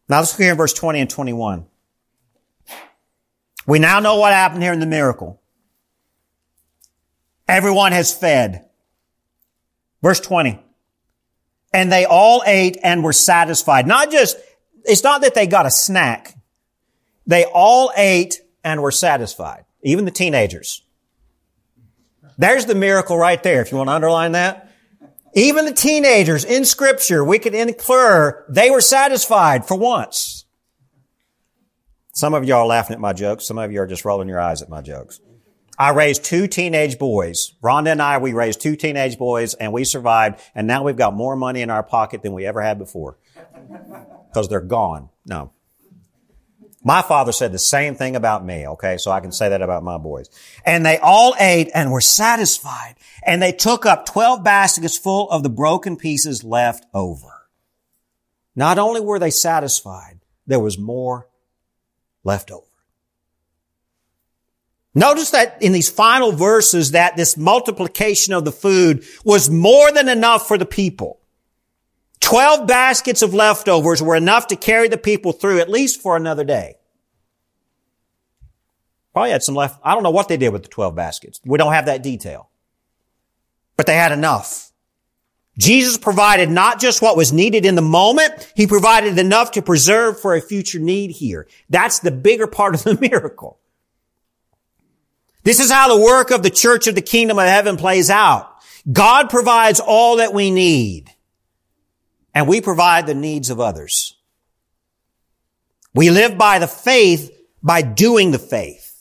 [0.09, 1.67] Now let's look here in verse 20 and 21.
[3.67, 5.39] We now know what happened here in the miracle.
[7.47, 8.69] Everyone has fed.
[10.01, 10.59] Verse 20.
[11.75, 13.85] And they all ate and were satisfied.
[13.85, 14.35] Not just,
[14.83, 16.33] it's not that they got a snack.
[17.27, 19.65] They all ate and were satisfied.
[19.83, 20.81] Even the teenagers.
[22.39, 24.65] There's the miracle right there, if you want to underline that.
[25.33, 30.45] Even the teenagers in scripture, we could infer they were satisfied for once.
[32.13, 33.45] Some of y'all are laughing at my jokes.
[33.45, 35.21] Some of you are just rolling your eyes at my jokes.
[35.77, 37.53] I raised two teenage boys.
[37.63, 40.41] Rhonda and I, we raised two teenage boys and we survived.
[40.53, 43.17] And now we've got more money in our pocket than we ever had before.
[44.27, 45.09] Because they're gone.
[45.25, 45.53] No.
[46.83, 48.97] My father said the same thing about me, okay?
[48.97, 50.29] So I can say that about my boys.
[50.65, 52.95] And they all ate and were satisfied.
[53.25, 57.47] And they took up 12 baskets full of the broken pieces left over.
[58.55, 61.27] Not only were they satisfied, there was more
[62.23, 62.65] left over.
[64.95, 70.09] Notice that in these final verses that this multiplication of the food was more than
[70.09, 71.18] enough for the people.
[72.29, 76.43] Twelve baskets of leftovers were enough to carry the people through at least for another
[76.43, 76.75] day.
[79.13, 79.79] Probably had some left.
[79.83, 81.41] I don't know what they did with the 12 baskets.
[81.43, 82.49] We don't have that detail.
[83.75, 84.71] But they had enough.
[85.57, 90.21] Jesus provided not just what was needed in the moment, He provided enough to preserve
[90.21, 91.47] for a future need here.
[91.69, 93.59] That's the bigger part of the miracle.
[95.43, 98.55] This is how the work of the church of the kingdom of heaven plays out.
[98.89, 101.13] God provides all that we need,
[102.39, 104.15] and we provide the needs of others.
[105.93, 108.95] We live by the faith by doing the faith.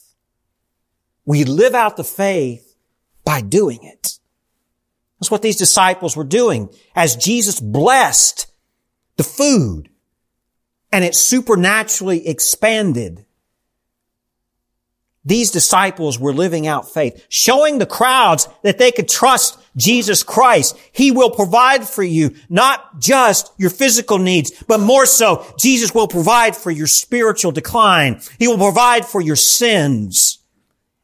[1.24, 2.74] We live out the faith
[3.24, 4.18] by doing it.
[5.20, 8.52] That's what these disciples were doing as Jesus blessed
[9.16, 9.88] the food
[10.90, 13.24] and it supernaturally expanded.
[15.28, 20.74] These disciples were living out faith, showing the crowds that they could trust Jesus Christ.
[20.90, 26.08] He will provide for you not just your physical needs, but more so, Jesus will
[26.08, 28.22] provide for your spiritual decline.
[28.38, 30.38] He will provide for your sins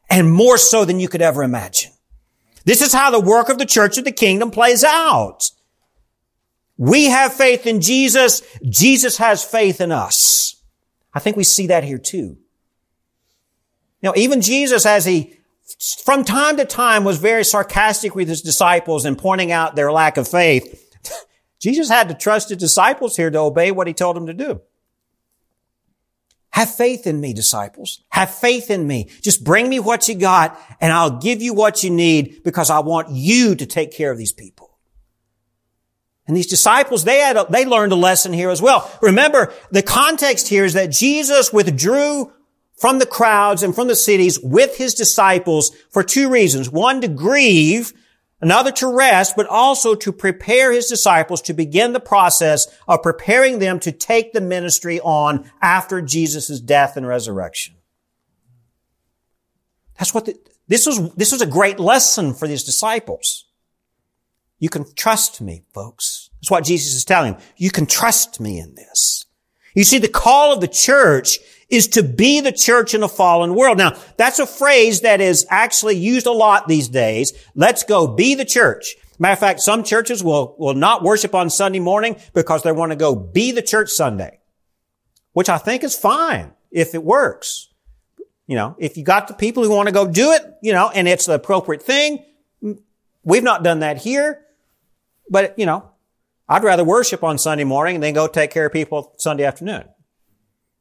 [0.09, 1.93] and more so than you could ever imagine.
[2.65, 5.51] This is how the work of the church of the kingdom plays out.
[6.79, 8.41] We have faith in Jesus.
[8.67, 10.57] Jesus has faith in us.
[11.13, 12.39] I think we see that here too.
[14.05, 15.39] Now, even Jesus, as he
[16.05, 20.19] from time to time was very sarcastic with his disciples and pointing out their lack
[20.19, 20.95] of faith,
[21.59, 24.61] Jesus had to trust his disciples here to obey what he told them to do.
[26.51, 28.05] Have faith in me, disciples.
[28.11, 29.09] Have faith in me.
[29.23, 32.81] Just bring me what you got and I'll give you what you need because I
[32.81, 34.79] want you to take care of these people.
[36.27, 38.91] And these disciples, they had, a, they learned a lesson here as well.
[39.01, 42.34] Remember, the context here is that Jesus withdrew
[42.77, 46.71] from the crowds and from the cities with his disciples for two reasons.
[46.71, 47.93] One, to grieve
[48.41, 53.59] another to rest, but also to prepare his disciples to begin the process of preparing
[53.59, 57.77] them to take the ministry on after Jesus' death and resurrection.
[59.99, 60.37] That's what the,
[60.69, 63.47] this was, this was a great lesson for these disciples.
[64.59, 66.31] You can trust me, folks.
[66.41, 67.43] That's what Jesus is telling them.
[67.57, 69.27] You can trust me in this.
[69.75, 73.55] You see, the call of the church is to be the church in a fallen
[73.55, 73.79] world.
[73.79, 77.33] Now, that's a phrase that is actually used a lot these days.
[77.55, 78.97] Let's go be the church.
[79.19, 82.93] Matter of fact, some churches will, will not worship on Sunday morning because they want
[82.93, 84.41] to go be the church Sunday,
[85.33, 87.69] which I think is fine if it works.
[88.47, 90.91] You know, if you got the people who want to go do it, you know,
[90.91, 92.25] and it's the appropriate thing.
[93.23, 94.45] We've not done that here,
[95.31, 95.91] but you know,
[96.49, 99.85] I'd rather worship on Sunday morning than go take care of people Sunday afternoon.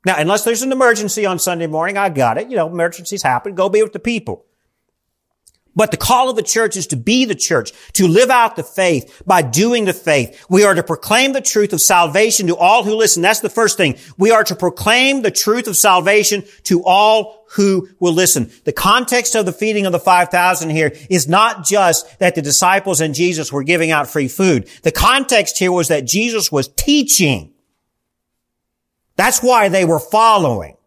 [0.06, 2.50] Now, unless there's an emergency on Sunday morning, I got it.
[2.50, 3.56] You know, emergencies happen.
[3.56, 4.46] Go be with the people.
[5.76, 8.64] But the call of the church is to be the church, to live out the
[8.64, 10.46] faith by doing the faith.
[10.50, 13.24] We are to proclaim the truth of salvation to all who listen.
[13.24, 13.98] That's the first thing.
[14.18, 18.52] We are to proclaim the truth of salvation to all who will listen.
[18.66, 23.02] The context of the feeding of the 5,000 here is not just that the disciples
[23.02, 24.70] and Jesus were giving out free food.
[24.84, 27.54] The context here was that Jesus was teaching.
[29.16, 30.78] That's why they were following.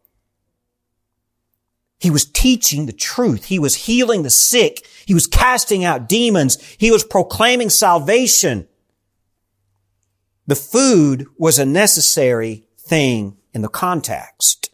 [1.99, 3.47] He was teaching the truth.
[3.47, 4.87] He was healing the sick.
[5.07, 6.63] He was casting out demons.
[6.79, 8.69] He was proclaiming salvation.
[10.47, 14.71] The food was a necessary thing in the context.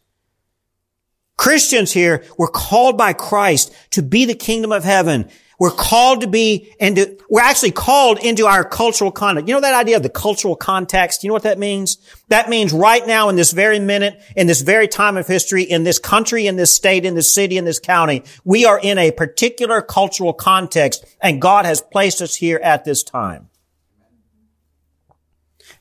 [1.36, 6.26] Christians here were called by Christ to be the kingdom of heaven we're called to
[6.26, 6.98] be, and
[7.28, 9.48] we're actually called into our cultural context.
[9.48, 11.22] You know that idea of the cultural context?
[11.22, 11.98] You know what that means?
[12.28, 15.84] That means right now in this very minute, in this very time of history, in
[15.84, 19.10] this country, in this state, in this city, in this county, we are in a
[19.12, 23.48] particular cultural context, and God has placed us here at this time.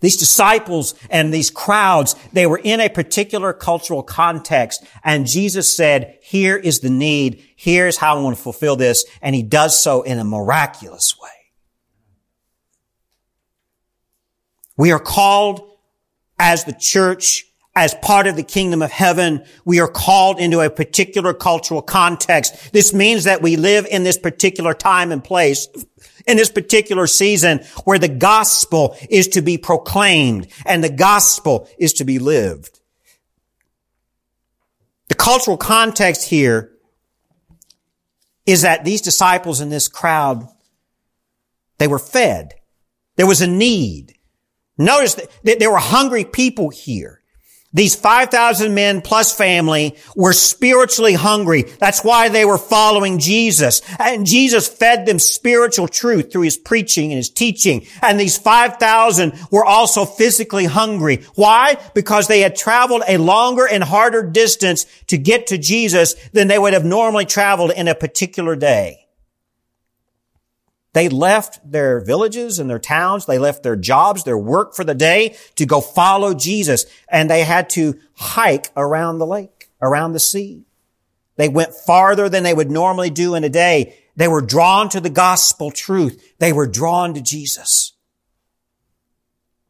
[0.02, 4.84] These disciples and these crowds, they were in a particular cultural context.
[5.04, 7.44] And Jesus said, here is the need.
[7.56, 9.06] Here's how I want to fulfill this.
[9.22, 11.30] And he does so in a miraculous way.
[14.76, 15.62] We are called
[16.40, 20.70] as the church as part of the kingdom of heaven, we are called into a
[20.70, 22.74] particular cultural context.
[22.74, 25.68] This means that we live in this particular time and place,
[26.28, 31.94] in this particular season where the gospel is to be proclaimed and the gospel is
[31.94, 32.82] to be lived.
[35.08, 36.72] The cultural context here
[38.46, 40.48] is that these disciples in this crowd,
[41.78, 42.54] they were fed.
[43.16, 44.16] There was a need.
[44.78, 47.21] Notice that there were hungry people here.
[47.74, 51.64] These 5,000 men plus family were spiritually hungry.
[51.80, 53.82] That's why they were following Jesus.
[53.98, 57.86] And Jesus fed them spiritual truth through his preaching and his teaching.
[58.02, 61.24] And these 5,000 were also physically hungry.
[61.36, 61.78] Why?
[61.94, 66.60] Because they had traveled a longer and harder distance to get to Jesus than they
[66.60, 69.01] would have normally traveled in a particular day.
[70.94, 73.26] They left their villages and their towns.
[73.26, 76.86] They left their jobs, their work for the day to go follow Jesus.
[77.08, 80.66] And they had to hike around the lake, around the sea.
[81.38, 83.98] They went farther than they would normally do in a day.
[84.18, 86.36] They were drawn to the gospel truth.
[86.40, 87.94] They were drawn to Jesus.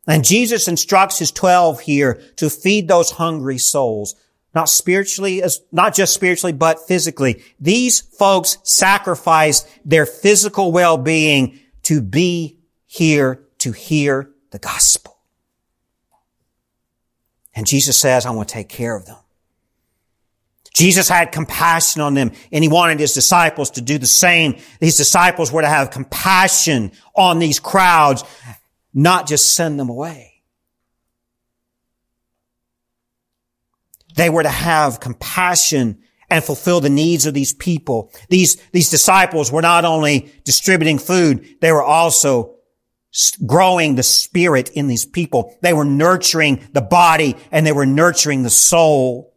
[0.08, 4.16] And Jesus instructs his 12 here to feed those hungry souls
[4.54, 7.44] not spiritually as, not just spiritually, but physically.
[7.60, 15.18] These folks sacrificed their physical well-being to be here to hear the gospel.
[17.56, 19.18] And Jesus says, I want to take care of them.
[20.74, 24.58] Jesus had compassion on them and he wanted his disciples to do the same.
[24.80, 28.24] These disciples were to have compassion on these crowds,
[28.94, 30.31] not just send them away.
[34.16, 36.00] They were to have compassion
[36.30, 38.12] and fulfill the needs of these people.
[38.30, 42.56] These, these disciples were not only distributing food, they were also
[43.46, 45.58] growing the spirit in these people.
[45.62, 49.34] They were nurturing the body and they were nurturing the soul.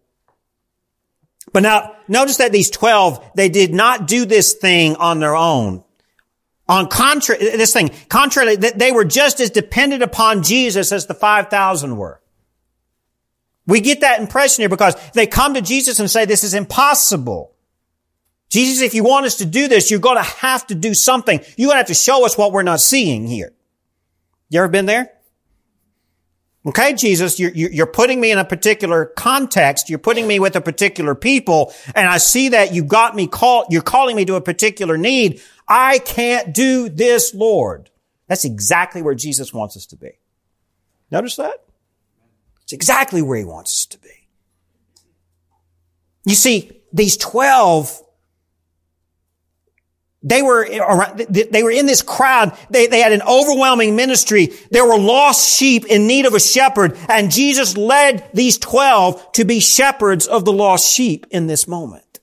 [1.53, 5.83] But now, notice that these 12, they did not do this thing on their own.
[6.69, 11.97] On contrary, this thing, contrary, they were just as dependent upon Jesus as the 5,000
[11.97, 12.21] were.
[13.67, 17.53] We get that impression here because they come to Jesus and say, this is impossible.
[18.51, 21.41] Jesus, if you want us to do this, you're going to have to do something.
[21.57, 23.53] You're going to have to show us what we're not seeing here.
[24.51, 25.11] You ever been there?
[26.67, 29.91] Okay, Jesus, you're, you're putting me in a particular context.
[29.91, 31.75] You're putting me with a particular people.
[31.95, 35.43] And I see that you got me called, you're calling me to a particular need.
[35.69, 37.91] I can't do this, Lord.
[38.29, 40.13] That's exactly where Jesus wants us to be.
[41.11, 41.64] Notice that?
[42.65, 44.09] It's exactly where he wants us to be.
[46.25, 48.01] You see, these 12,
[50.23, 50.67] they were
[51.29, 52.57] they were in this crowd.
[52.71, 54.55] They, they had an overwhelming ministry.
[54.71, 59.45] There were lost sheep in need of a shepherd, and Jesus led these 12 to
[59.45, 62.14] be shepherds of the lost sheep in this moment.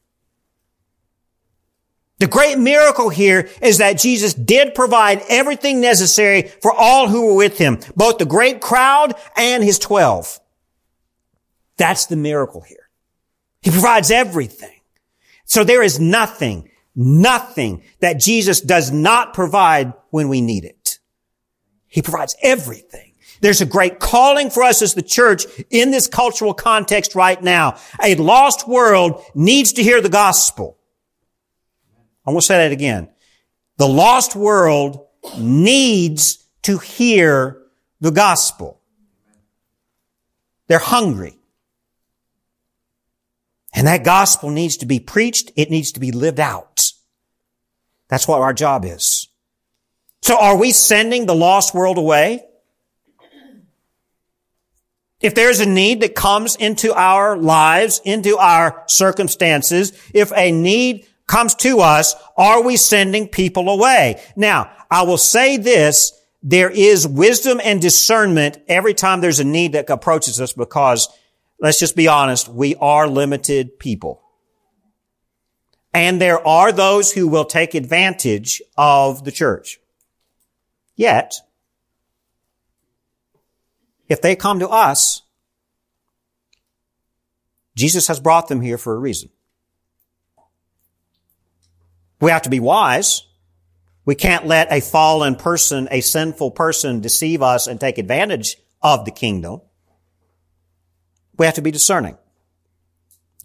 [2.21, 7.33] The great miracle here is that Jesus did provide everything necessary for all who were
[7.33, 10.39] with him, both the great crowd and his twelve.
[11.77, 12.91] That's the miracle here.
[13.63, 14.81] He provides everything.
[15.45, 20.99] So there is nothing, nothing that Jesus does not provide when we need it.
[21.87, 23.13] He provides everything.
[23.41, 27.79] There's a great calling for us as the church in this cultural context right now.
[28.03, 30.77] A lost world needs to hear the gospel.
[32.25, 33.09] I want to say that again.
[33.77, 35.07] The lost world
[35.37, 37.61] needs to hear
[37.99, 38.79] the gospel.
[40.67, 41.37] They're hungry.
[43.73, 45.51] And that gospel needs to be preached.
[45.55, 46.91] It needs to be lived out.
[48.09, 49.29] That's what our job is.
[50.21, 52.45] So are we sending the lost world away?
[55.21, 61.07] If there's a need that comes into our lives, into our circumstances, if a need
[61.31, 64.21] comes to us, are we sending people away?
[64.35, 66.11] Now, I will say this,
[66.43, 71.07] there is wisdom and discernment every time there's a need that approaches us because,
[71.59, 74.21] let's just be honest, we are limited people.
[75.93, 79.79] And there are those who will take advantage of the church.
[80.97, 81.35] Yet,
[84.09, 85.21] if they come to us,
[87.75, 89.29] Jesus has brought them here for a reason.
[92.21, 93.23] We have to be wise.
[94.05, 99.05] We can't let a fallen person, a sinful person deceive us and take advantage of
[99.05, 99.61] the kingdom.
[101.37, 102.17] We have to be discerning.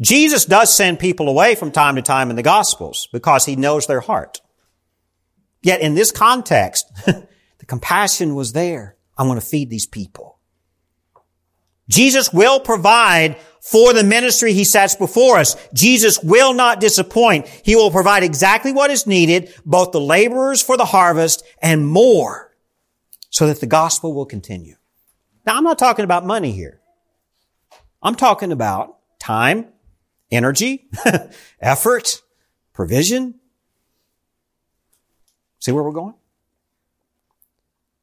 [0.00, 3.86] Jesus does send people away from time to time in the Gospels because he knows
[3.86, 4.40] their heart.
[5.62, 8.96] Yet in this context, the compassion was there.
[9.16, 10.35] I'm going to feed these people.
[11.88, 15.56] Jesus will provide for the ministry he sets before us.
[15.74, 17.48] Jesus will not disappoint.
[17.64, 22.54] He will provide exactly what is needed, both the laborers for the harvest and more,
[23.30, 24.76] so that the gospel will continue.
[25.44, 26.80] Now, I'm not talking about money here.
[28.02, 29.66] I'm talking about time,
[30.30, 30.88] energy,
[31.60, 32.22] effort,
[32.72, 33.34] provision.
[35.58, 36.14] See where we're going?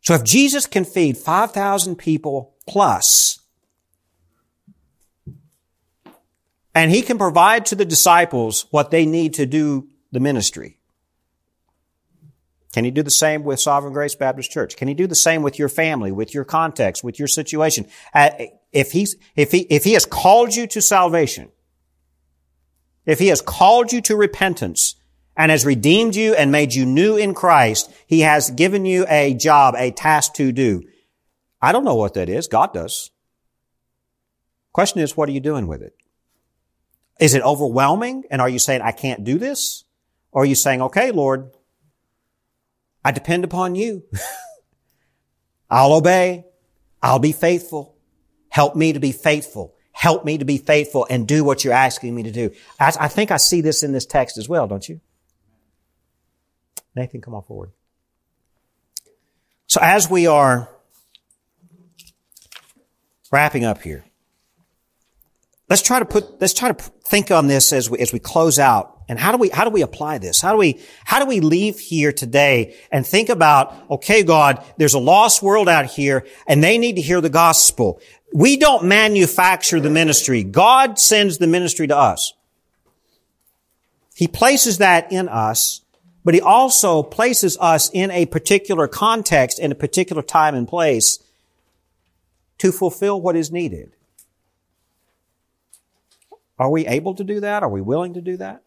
[0.01, 3.39] So if Jesus can feed 5,000 people plus,
[6.75, 10.79] and he can provide to the disciples what they need to do the ministry.
[12.73, 14.75] Can he do the same with Sovereign Grace Baptist Church?
[14.75, 17.85] Can he do the same with your family, with your context, with your situation?
[18.13, 18.31] Uh,
[18.71, 21.51] if he's, if he, if he has called you to salvation,
[23.05, 24.95] if he has called you to repentance
[25.37, 29.35] and has redeemed you and made you new in Christ, he has given you a
[29.35, 30.83] job, a task to do.
[31.61, 32.47] I don't know what that is.
[32.47, 33.11] God does.
[34.71, 35.93] Question is, what are you doing with it?
[37.19, 38.23] Is it overwhelming?
[38.31, 39.83] And are you saying, I can't do this?
[40.31, 41.51] Or are you saying, okay, Lord,
[43.05, 44.03] I depend upon you.
[45.69, 46.45] I'll obey.
[47.01, 47.95] I'll be faithful.
[48.49, 49.75] Help me to be faithful.
[49.91, 52.51] Help me to be faithful and do what you're asking me to do.
[52.79, 55.01] I, I think I see this in this text as well, don't you?
[56.95, 57.71] Nathan, come on forward.
[59.67, 60.69] So as we are
[63.31, 64.03] wrapping up here,
[65.69, 68.57] let's try to put, let's try to think on this as we, as we close
[68.57, 69.03] out.
[69.07, 70.41] And how do we, how do we apply this?
[70.41, 74.95] How do we, how do we leave here today and think about, okay, God, there's
[74.95, 78.01] a lost world out here and they need to hear the gospel.
[78.33, 80.43] We don't manufacture the ministry.
[80.43, 82.33] God sends the ministry to us.
[84.15, 85.81] He places that in us,
[86.23, 91.19] but he also places us in a particular context, in a particular time and place
[92.57, 93.95] to fulfill what is needed.
[96.59, 97.63] Are we able to do that?
[97.63, 98.63] Are we willing to do that?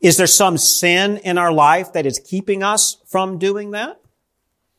[0.00, 4.00] Is there some sin in our life that is keeping us from doing that?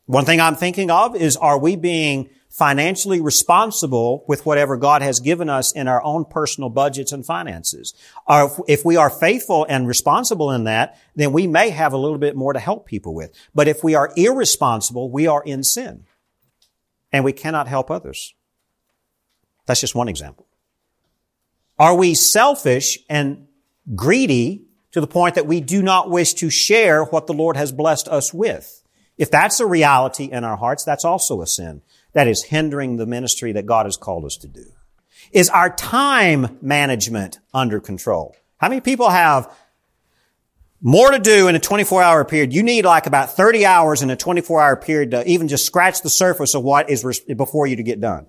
[0.05, 5.19] One thing I'm thinking of is are we being financially responsible with whatever God has
[5.19, 7.93] given us in our own personal budgets and finances?
[8.67, 12.35] If we are faithful and responsible in that, then we may have a little bit
[12.35, 13.31] more to help people with.
[13.53, 16.05] But if we are irresponsible, we are in sin
[17.11, 18.35] and we cannot help others.
[19.65, 20.45] That's just one example.
[21.77, 23.47] Are we selfish and
[23.95, 27.71] greedy to the point that we do not wish to share what the Lord has
[27.71, 28.81] blessed us with?
[29.17, 31.81] If that's a reality in our hearts, that's also a sin.
[32.13, 34.65] That is hindering the ministry that God has called us to do.
[35.31, 38.35] Is our time management under control?
[38.57, 39.53] How many people have
[40.81, 42.53] more to do in a 24 hour period?
[42.53, 46.01] You need like about 30 hours in a 24 hour period to even just scratch
[46.01, 47.03] the surface of what is
[47.35, 48.27] before you to get done.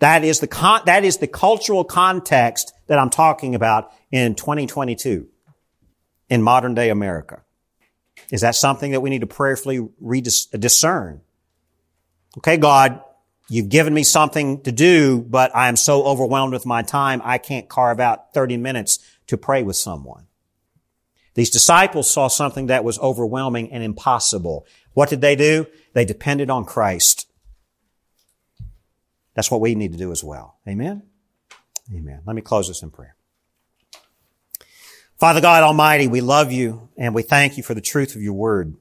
[0.00, 5.26] That is the con- that is the cultural context that I'm talking about in 2022
[6.28, 7.42] in modern day America.
[8.30, 9.88] Is that something that we need to prayerfully
[10.58, 11.22] discern?
[12.38, 13.02] Okay, God,
[13.48, 17.38] you've given me something to do, but I am so overwhelmed with my time, I
[17.38, 20.26] can't carve out 30 minutes to pray with someone.
[21.34, 24.66] These disciples saw something that was overwhelming and impossible.
[24.92, 25.66] What did they do?
[25.92, 27.27] They depended on Christ.
[29.38, 30.56] That's what we need to do as well.
[30.66, 31.04] Amen?
[31.94, 32.22] Amen.
[32.26, 33.14] Let me close this in prayer.
[35.16, 38.32] Father God Almighty, we love you and we thank you for the truth of your
[38.32, 38.74] word.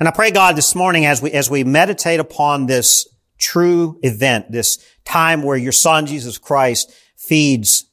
[0.00, 3.06] And I pray God this morning as we, as we meditate upon this
[3.38, 7.84] true event, this time where your son Jesus Christ feeds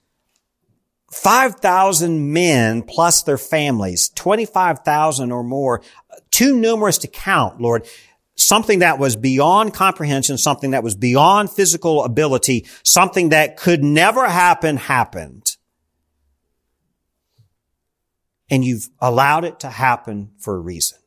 [1.12, 5.84] 5,000 men plus their families, 25,000 or more,
[6.32, 7.86] too numerous to count, Lord
[8.36, 14.28] something that was beyond comprehension, something that was beyond physical ability, something that could never
[14.28, 15.58] happen happened.
[18.50, 21.01] And you've allowed it to happen for a reason.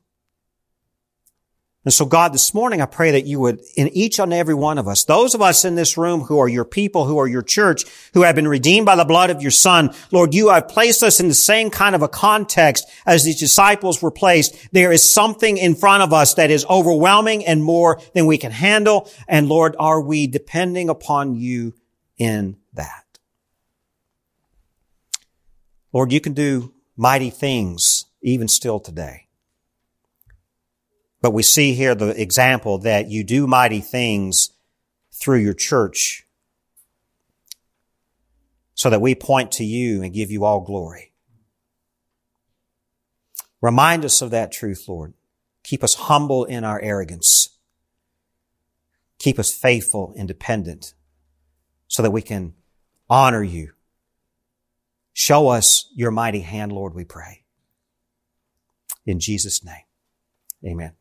[1.85, 4.78] And so God, this morning I pray that you would, in each and every one
[4.78, 7.43] of us, those of us in this room who are your people, who are your
[7.43, 11.03] church, who have been redeemed by the blood of your son, Lord, you have placed
[11.03, 14.72] us in the same kind of a context as these disciples were placed.
[14.72, 18.53] There is something in front of us that is overwhelming and more than we can
[18.53, 19.11] handle.
[19.28, 21.74] And Lord, are we depending upon you
[22.16, 23.05] in that?
[25.93, 29.24] Lord, you can do mighty things even still today.
[31.25, 34.51] But we see here the example that you do mighty things
[35.11, 36.27] through your church
[38.75, 41.14] so that we point to you and give you all glory.
[43.62, 45.14] Remind us of that truth, Lord.
[45.62, 47.57] Keep us humble in our arrogance.
[49.18, 50.93] Keep us faithful and dependent
[51.89, 52.53] so that we can
[53.09, 53.72] honor you.
[55.14, 57.45] Show us your mighty hand, Lord, we pray.
[59.07, 59.85] In Jesus' name,
[60.66, 60.93] amen.